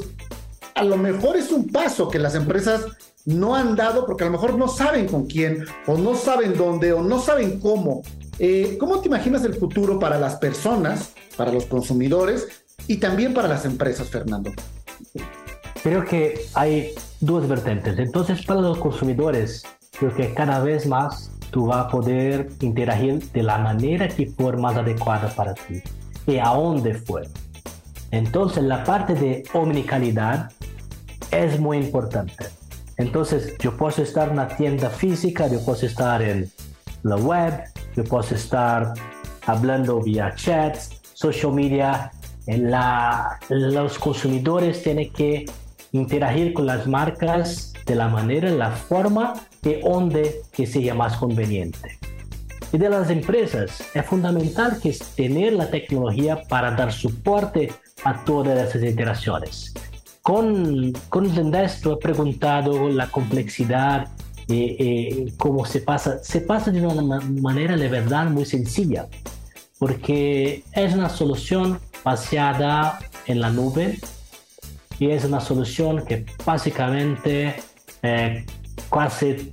[0.75, 2.85] a lo mejor es un paso que las empresas
[3.25, 6.93] no han dado porque a lo mejor no saben con quién, o no saben dónde,
[6.93, 8.03] o no saben cómo.
[8.39, 12.49] Eh, ¿Cómo te imaginas el futuro para las personas, para los consumidores
[12.87, 14.51] y también para las empresas, Fernando?
[15.83, 17.99] Creo que hay dos vertientes.
[17.99, 19.63] Entonces, para los consumidores,
[19.99, 24.57] creo que cada vez más tú vas a poder interagir de la manera que fue
[24.57, 25.81] más adecuada para ti
[26.27, 27.23] y a dónde fue.
[28.15, 30.49] Entonces, la parte de omnicalidad
[31.33, 32.47] es muy importante.
[32.97, 36.49] Entonces, yo puedo estar en una tienda física, yo puedo estar en
[37.03, 37.65] la web,
[37.97, 38.95] yo puedo estar
[39.47, 42.13] hablando vía chats, social media.
[43.49, 45.47] Los consumidores tienen que
[45.91, 49.35] interagir con las marcas de la manera, la forma
[49.65, 51.99] y donde que sea más conveniente.
[52.75, 57.73] Y de las empresas, es fundamental que tener la tecnología para dar soporte
[58.03, 59.73] a todas esas interacciones.
[60.23, 64.09] Con, con Zendesk preguntado la complejidad
[64.49, 66.19] y, y cómo se pasa.
[66.25, 69.07] Se pasa de una manera de verdad muy sencilla,
[69.79, 74.01] porque es una solución basada en la nube
[74.99, 77.55] y es una solución que básicamente
[78.03, 78.45] eh,
[78.91, 79.53] casi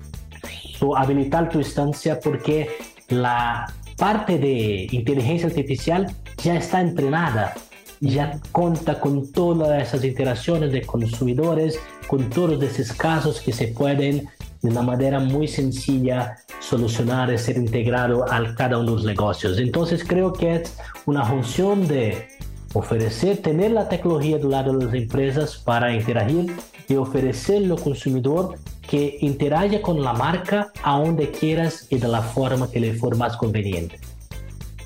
[0.73, 6.07] su, habilitar tu instancia porque la parte de inteligencia artificial
[6.43, 7.53] ya está entrenada,
[7.99, 14.27] ya cuenta con todas esas interacciones de consumidores, con todos esos casos que se pueden
[14.61, 19.57] de una manera muy sencilla solucionar y ser integrado a cada uno de los negocios.
[19.59, 22.27] Entonces creo que es una función de
[22.73, 26.53] ofrecer, tener la tecnología del lado de las empresas para interagir
[26.87, 28.55] y ofrecer al consumidor
[28.87, 33.15] que interactúe con la marca a donde quieras y de la forma que le fuera
[33.17, 33.99] más conveniente.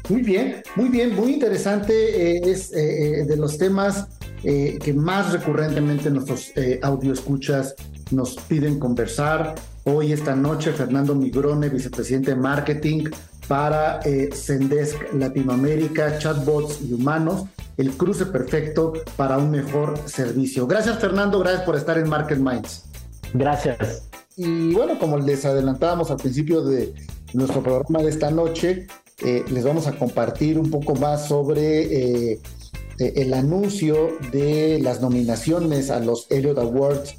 [0.09, 1.93] Muy bien, muy bien, muy interesante.
[1.93, 4.07] Eh, es eh, eh, de los temas
[4.43, 7.73] eh, que más recurrentemente nuestros eh, audio escuchas
[8.11, 9.55] nos piden conversar.
[9.85, 13.05] Hoy, esta noche, Fernando Migrone, vicepresidente de marketing
[13.47, 17.45] para eh, Zendesk Latinoamérica, chatbots y humanos
[17.77, 20.65] el cruce perfecto para un mejor servicio.
[20.67, 22.85] Gracias Fernando, gracias por estar en Market Minds.
[23.33, 24.03] Gracias.
[24.37, 26.93] Y bueno, como les adelantábamos al principio de
[27.33, 28.87] nuestro programa de esta noche,
[29.23, 32.39] eh, les vamos a compartir un poco más sobre eh,
[32.99, 37.15] eh, el anuncio de las nominaciones a los Elliot Awards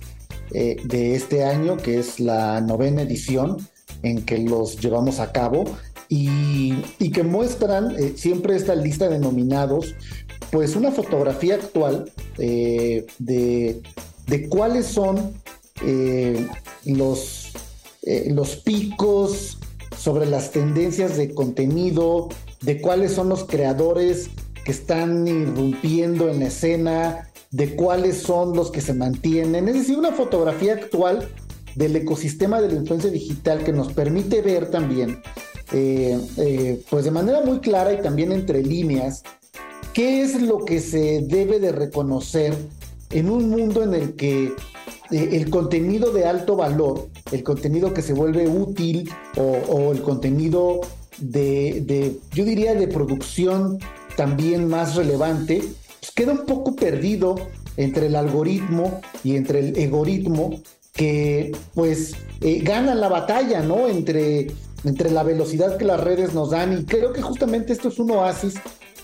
[0.53, 3.59] eh, de este año, que es la novena edición
[4.03, 5.65] en que los llevamos a cabo
[6.09, 9.95] y, que muestran eh, siempre esta lista de nominados
[10.51, 13.83] pues una fotografía actual eh, de,
[14.49, 15.33] cuáles son
[15.85, 16.47] eh,
[16.85, 17.53] los,
[18.29, 19.59] los picos
[19.97, 22.29] sobre las tendencias de contenido,
[22.61, 24.29] de cuáles son los creadores
[24.65, 29.69] que están irrumpiendo en la escena, de cuáles son los que se mantienen.
[29.69, 31.29] Es decir, una fotografía actual
[31.75, 35.23] del ecosistema de la influencia digital que nos permite ver también,
[35.73, 39.23] eh, eh, pues de manera muy clara y también entre líneas,
[39.97, 42.55] ¿Qué es lo que se debe de reconocer
[43.09, 44.53] en un mundo en el que
[45.11, 50.83] eh, el contenido de alto valor, el contenido que se vuelve útil o, el contenido
[51.17, 53.79] de, de, yo diría, de producción
[54.17, 55.63] también más relevante,
[56.01, 57.37] pues queda un poco perdido
[57.79, 60.61] entre el algoritmo y entre el egoritmo
[60.93, 62.13] que pues
[62.43, 63.89] eh, ganan la batalla, ¿no?
[63.89, 64.49] Entre,
[64.87, 68.11] entre la velocidad que las redes nos dan y creo que justamente esto es un
[68.13, 68.55] oasis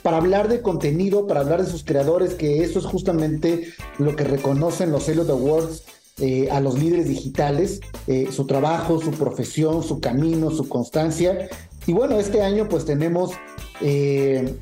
[0.02, 4.24] para hablar de contenido, para hablar de sus creadores, que eso es justamente lo que
[4.24, 5.84] reconocen los Elliot Awards
[6.18, 11.48] eh, a los líderes digitales, eh, su trabajo, su profesión, su camino, su constancia.
[11.86, 13.32] Y bueno, este año pues tenemos
[13.80, 14.54] eh,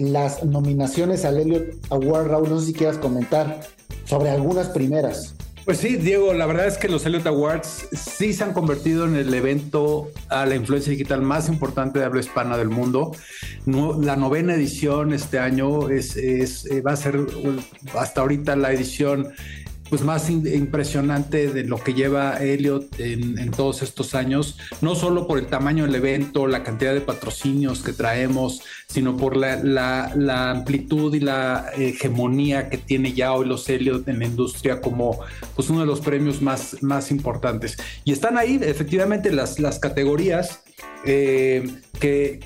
[0.00, 3.60] las nominaciones al Elliot Award, Raúl, no sé si quieras comentar
[4.04, 5.34] sobre algunas primeras.
[5.64, 9.14] Pues sí, Diego, la verdad es que los Elliot Awards sí se han convertido en
[9.14, 13.12] el evento a la influencia digital más importante de habla hispana del mundo.
[13.66, 17.20] No, la novena edición este año es, es, va a ser
[17.98, 19.32] hasta ahorita la edición
[19.90, 25.38] pues más impresionante de lo que lleva Elliot en, todos estos años, no solo por
[25.38, 31.20] el tamaño del evento, la cantidad de patrocinios que traemos, sino por la, amplitud y
[31.20, 35.18] la hegemonía que tiene ya hoy los Elliot en la industria como
[35.56, 37.76] pues uno de los premios más, más importantes.
[38.04, 40.62] Y están ahí efectivamente las, las categorías
[41.04, 41.68] eh,
[41.98, 42.40] que,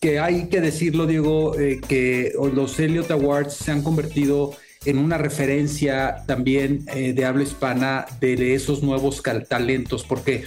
[0.00, 4.52] que, hay que decirlo, Diego, eh, que los Elliot Awards se han convertido
[4.86, 10.44] una referencia también eh, de habla hispana de, esos nuevos talentos, porque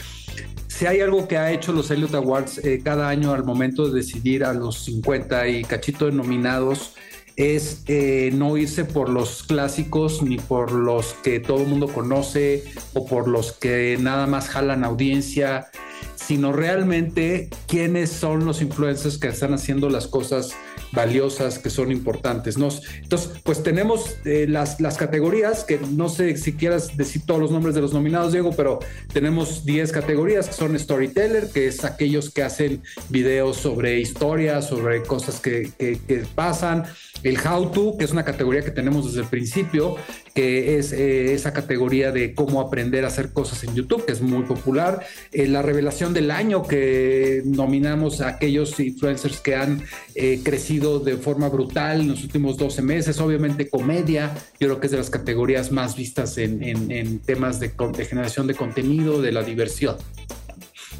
[0.67, 3.93] si hay algo que ha hecho los Elliot Awards eh, cada año al momento de
[3.93, 6.95] decidir a los 50 y cachito de nominados,
[7.35, 12.63] es eh, no irse por los clásicos ni por los que todo el mundo conoce
[12.93, 15.67] o por los que nada más jalan audiencia,
[16.15, 20.55] sino realmente quiénes son los influencers que están haciendo las cosas
[20.93, 22.57] valiosas, que son importantes.
[22.57, 22.69] ¿no?
[23.01, 27.51] Entonces, pues tenemos eh, las, las categorías, que no sé si quieras decir todos los
[27.51, 28.79] nombres de los nominados, Diego, pero
[29.11, 35.03] tenemos 10 categorías que son Storyteller, que es aquellos que hacen videos sobre historias, sobre
[35.03, 36.85] cosas que, que, que pasan.
[37.23, 39.95] El How To, que es una categoría que tenemos desde el principio,
[40.33, 44.21] que es eh, esa categoría de cómo aprender a hacer cosas en YouTube, que es
[44.21, 45.05] muy popular.
[45.31, 49.81] Eh, la revelación del año, que nominamos a aquellos influencers que han
[50.15, 53.19] eh, crecido de forma brutal en los últimos 12 meses.
[53.19, 58.05] Obviamente comedia, yo creo que es de las categorías más vistas en, temas de, de
[58.05, 59.95] generación de contenido, de la diversión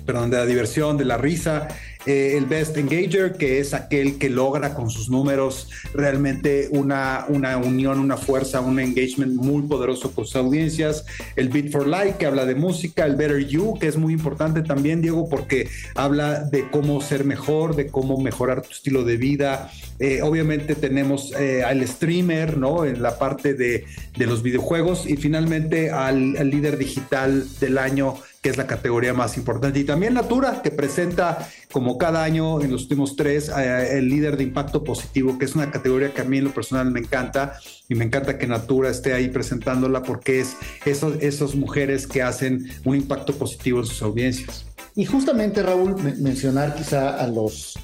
[0.05, 1.67] perdón, de la diversión, de la risa.
[2.05, 7.55] Eh, el Best Engager, que es aquel que logra con sus números realmente una, una
[7.57, 11.05] unión, una fuerza, un engagement muy poderoso con sus audiencias.
[11.37, 13.05] El Beat for Life, que habla de música.
[13.05, 17.75] El Better You, que es muy importante también, Diego, porque habla de cómo ser mejor,
[17.75, 19.71] de cómo mejorar tu estilo de vida.
[19.99, 22.83] Eh, obviamente tenemos eh, al streamer, ¿no?
[22.83, 23.85] En la parte de,
[24.17, 25.07] de los videojuegos.
[25.07, 29.79] Y finalmente al, al líder digital del año que es la categoría más importante.
[29.79, 34.35] Y también Natura, que presenta como cada año en los últimos tres eh, el líder
[34.35, 37.57] de impacto positivo, que es una categoría que a mí en lo personal me encanta
[37.87, 42.69] y me encanta que Natura esté ahí presentándola porque es esos, esas mujeres que hacen
[42.83, 44.65] un impacto positivo en sus audiencias.
[44.93, 47.79] Y justamente, Raúl, mencionar quizá a los,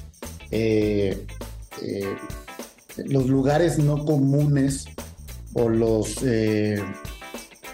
[0.50, 1.24] eh,
[1.80, 2.16] eh,
[3.06, 4.84] los lugares no comunes
[5.54, 6.18] o los,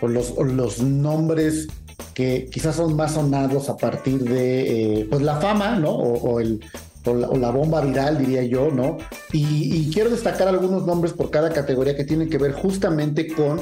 [0.01, 1.67] o los, o los nombres
[2.15, 5.91] que quizás son más sonados a partir de eh, pues la fama, ¿no?
[5.91, 6.61] O, el,
[7.05, 8.99] o la, bomba viral, diría yo, ¿no?
[9.33, 13.61] Y, quiero destacar algunos nombres por cada categoría que tienen que ver justamente con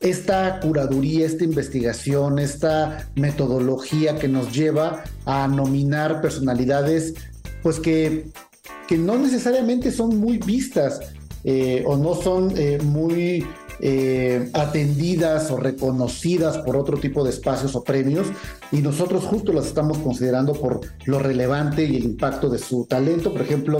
[0.00, 7.14] esta curaduría, esta investigación, esta metodología que nos lleva a nominar personalidades,
[7.62, 8.30] pues que,
[8.88, 11.00] que no necesariamente son muy vistas
[11.44, 13.46] eh, o no son eh, muy
[13.82, 18.26] eh, atendidas o reconocidas por otro tipo de espacios o premios
[18.72, 23.32] y nosotros justo las estamos considerando por lo relevante y el impacto de su talento.
[23.32, 23.78] Por ejemplo,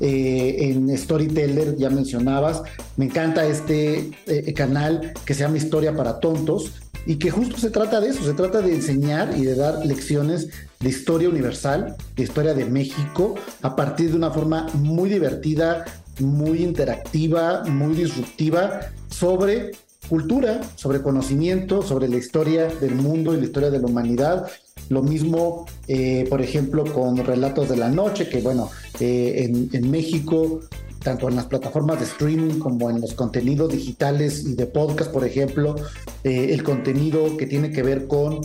[0.00, 2.62] eh, en Storyteller ya mencionabas,
[2.96, 6.72] me encanta este eh, canal que se llama Historia para Tontos
[7.06, 10.48] y que justo se trata de eso, se trata de enseñar y de dar lecciones
[10.80, 15.84] de historia universal, de historia de México, a partir de una forma muy divertida,
[16.22, 19.72] muy interactiva, muy disruptiva sobre
[20.08, 24.46] cultura, sobre conocimiento, sobre la historia del mundo y la historia de la humanidad.
[24.88, 28.70] Lo mismo, eh, por ejemplo, con Relatos de la Noche, que bueno,
[29.00, 30.60] eh, en, México,
[31.02, 35.24] tanto en las plataformas de streaming como en los contenidos digitales y de podcast, por
[35.24, 35.76] ejemplo,
[36.24, 38.40] eh, el contenido que tiene que ver con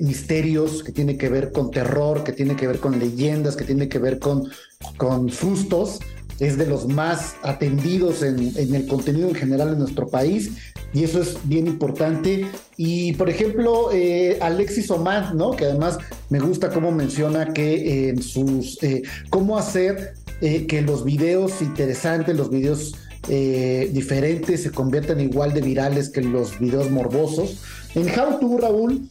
[0.00, 3.86] misterios, que tiene que ver con terror, que tiene que ver con leyendas, que tiene
[3.86, 4.48] que ver con,
[4.96, 6.00] con sustos,
[6.40, 10.50] es de los más atendidos en, el contenido en general en nuestro país
[10.92, 12.46] y eso es bien importante.
[12.76, 15.52] Y por ejemplo, eh, Alexis Oman, ¿no?
[15.52, 15.98] Que además
[16.30, 22.36] me gusta cómo menciona que en sus, eh, cómo hacer eh, que los videos interesantes,
[22.36, 22.94] los videos
[23.26, 27.56] diferentes se conviertan igual de virales que los videos morbosos.
[27.94, 29.08] En How to, Raúl,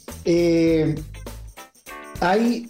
[2.19, 2.69] hay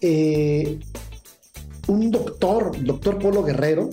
[1.87, 3.89] un doctor, doctor Polo Guerrero,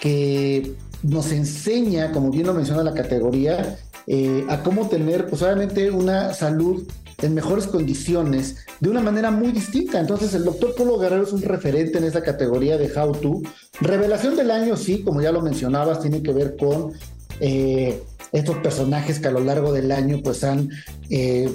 [0.00, 5.90] que nos enseña, como bien lo menciona la categoría, eh, a cómo tener, pues obviamente,
[5.90, 6.86] una salud
[7.20, 10.00] en mejores condiciones de una manera muy distinta.
[10.00, 13.42] Entonces, el doctor Polo Guerrero es un referente en esa categoría de How To.
[13.80, 16.92] Revelación del año, sí, como ya lo mencionabas, tiene que ver con
[17.40, 20.70] eh, estos personajes que a lo largo del año pues han
[21.10, 21.48] eh,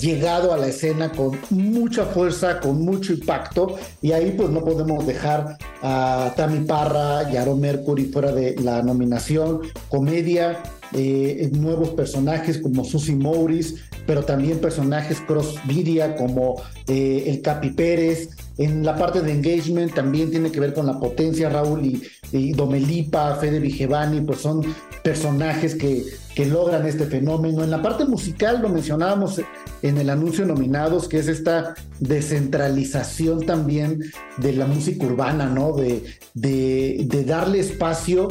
[0.00, 5.06] llegado a la escena con mucha fuerza, con mucho impacto, y ahí pues no podemos
[5.06, 11.90] dejar a Tammy Parra y a Aaron Mercury fuera de la nominación, comedia, eh, nuevos
[11.90, 13.76] personajes como Susie Morris,
[14.06, 18.30] pero también personajes cross-media como eh, el Capi Pérez.
[18.58, 22.00] En la parte de engagement también tiene que ver con la potencia, Raúl
[22.32, 24.62] y, Domelipa, Fede Vigevani, pues son
[25.04, 26.04] personajes que,
[26.34, 27.62] que logran este fenómeno.
[27.62, 29.40] En la parte musical lo mencionábamos
[29.82, 34.02] en el anuncio nominados, que es esta descentralización también
[34.38, 35.72] de la música urbana, ¿no?
[35.72, 36.02] De,
[36.34, 38.26] de darle espacio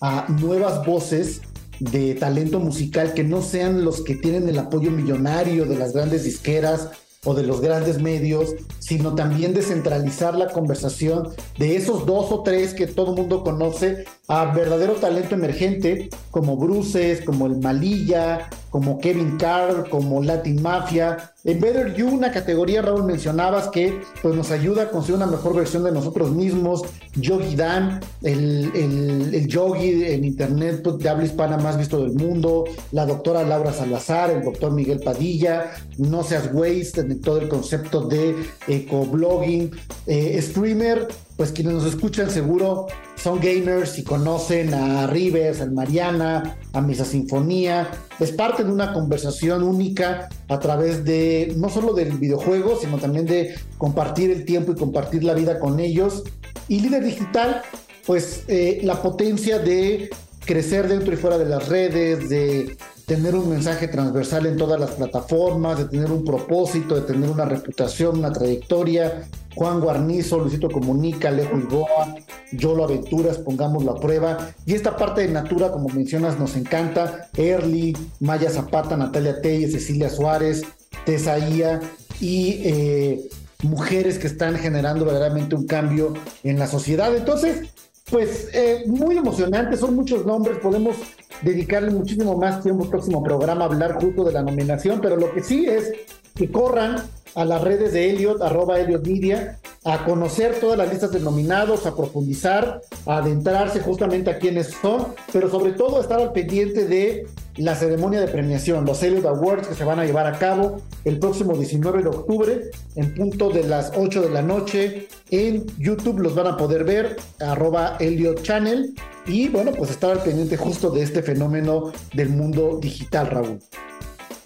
[0.00, 1.40] a nuevas voces
[1.78, 6.24] de talento musical que no sean los que tienen el apoyo millonario de las grandes
[6.24, 6.90] disqueras
[7.24, 12.74] o de los grandes medios, sino también descentralizar la conversación de esos dos o tres
[12.74, 18.98] que todo el mundo conoce a verdadero talento emergente, como Bruces, como el Malilla, como
[18.98, 21.32] Kevin Carr, como Latin Mafia.
[21.44, 25.54] En Better You, una categoría, Raúl, mencionabas que pues, nos ayuda a conseguir una mejor
[25.54, 26.82] versión de nosotros mismos.
[27.14, 32.12] Yogi Dan, el, el, el yogi en internet pues, de habla hispana más visto del
[32.14, 32.64] mundo.
[32.90, 35.70] La doctora Laura Salazar, el doctor Miguel Padilla.
[35.96, 38.34] No seas waste, en todo el concepto de
[38.66, 39.70] ecoblogging.
[40.08, 42.88] Eh, streamer, pues quienes nos escuchan seguro
[43.22, 47.90] son gamers y conocen a Rivers, a Mariana, a Misa Sinfonía.
[48.20, 53.26] Es parte de una conversación única a través de no solo del videojuego, sino también
[53.26, 56.24] de compartir el tiempo y compartir la vida con ellos.
[56.68, 57.62] Y líder digital,
[58.06, 60.10] pues eh, la potencia de
[60.48, 62.74] crecer dentro y fuera de las redes, de
[63.04, 67.44] tener un mensaje transversal en todas las plataformas, de tener un propósito, de tener una
[67.44, 69.28] reputación, una trayectoria.
[69.54, 72.14] Juan Guarnizo, Luisito Comunica, Alejo Igoa,
[72.52, 74.54] Yolo Aventuras, pongámoslo a prueba.
[74.64, 77.28] Y esta parte de Natura, como mencionas, nos encanta.
[77.36, 80.62] Early, Maya Zapata, Natalia Telle, Cecilia Suárez,
[81.04, 81.80] Tesaía
[82.20, 83.28] y eh,
[83.62, 87.14] mujeres que están generando verdaderamente un cambio en la sociedad.
[87.14, 87.68] Entonces,
[88.10, 90.96] pues eh, muy emocionante, son muchos nombres, podemos
[91.42, 95.32] dedicarle muchísimo más tiempo al próximo programa a hablar justo de la nominación, pero lo
[95.32, 95.92] que sí es
[96.34, 96.96] que corran
[97.34, 101.86] a las redes de Elliot, arroba Elliot Media, a conocer todas las listas de nominados,
[101.86, 107.26] a profundizar, a adentrarse justamente a quiénes son, pero sobre todo estar al pendiente de
[107.58, 111.18] la ceremonia de premiación, los Elliot Awards que se van a llevar a cabo el
[111.18, 116.34] próximo 19 de octubre en punto de las 8 de la noche en YouTube los
[116.34, 118.94] van a poder ver arroba Elliot Channel
[119.26, 123.58] y bueno pues estar al pendiente justo de este fenómeno del mundo digital Raúl.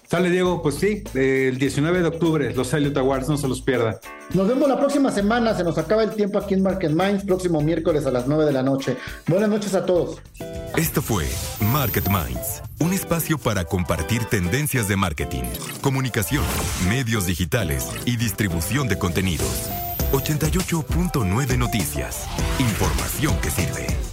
[0.07, 3.99] Sale Diego, pues sí, el 19 de octubre, los Elliot Awards, no se los pierda.
[4.33, 7.61] Nos vemos la próxima semana, se nos acaba el tiempo aquí en Market Minds, próximo
[7.61, 8.97] miércoles a las 9 de la noche.
[9.27, 10.21] Buenas noches a todos.
[10.75, 11.25] Esto fue
[11.71, 15.43] Market Minds, un espacio para compartir tendencias de marketing,
[15.81, 16.43] comunicación,
[16.87, 19.69] medios digitales y distribución de contenidos.
[20.11, 22.27] 88.9 Noticias.
[22.59, 24.12] Información que sirve.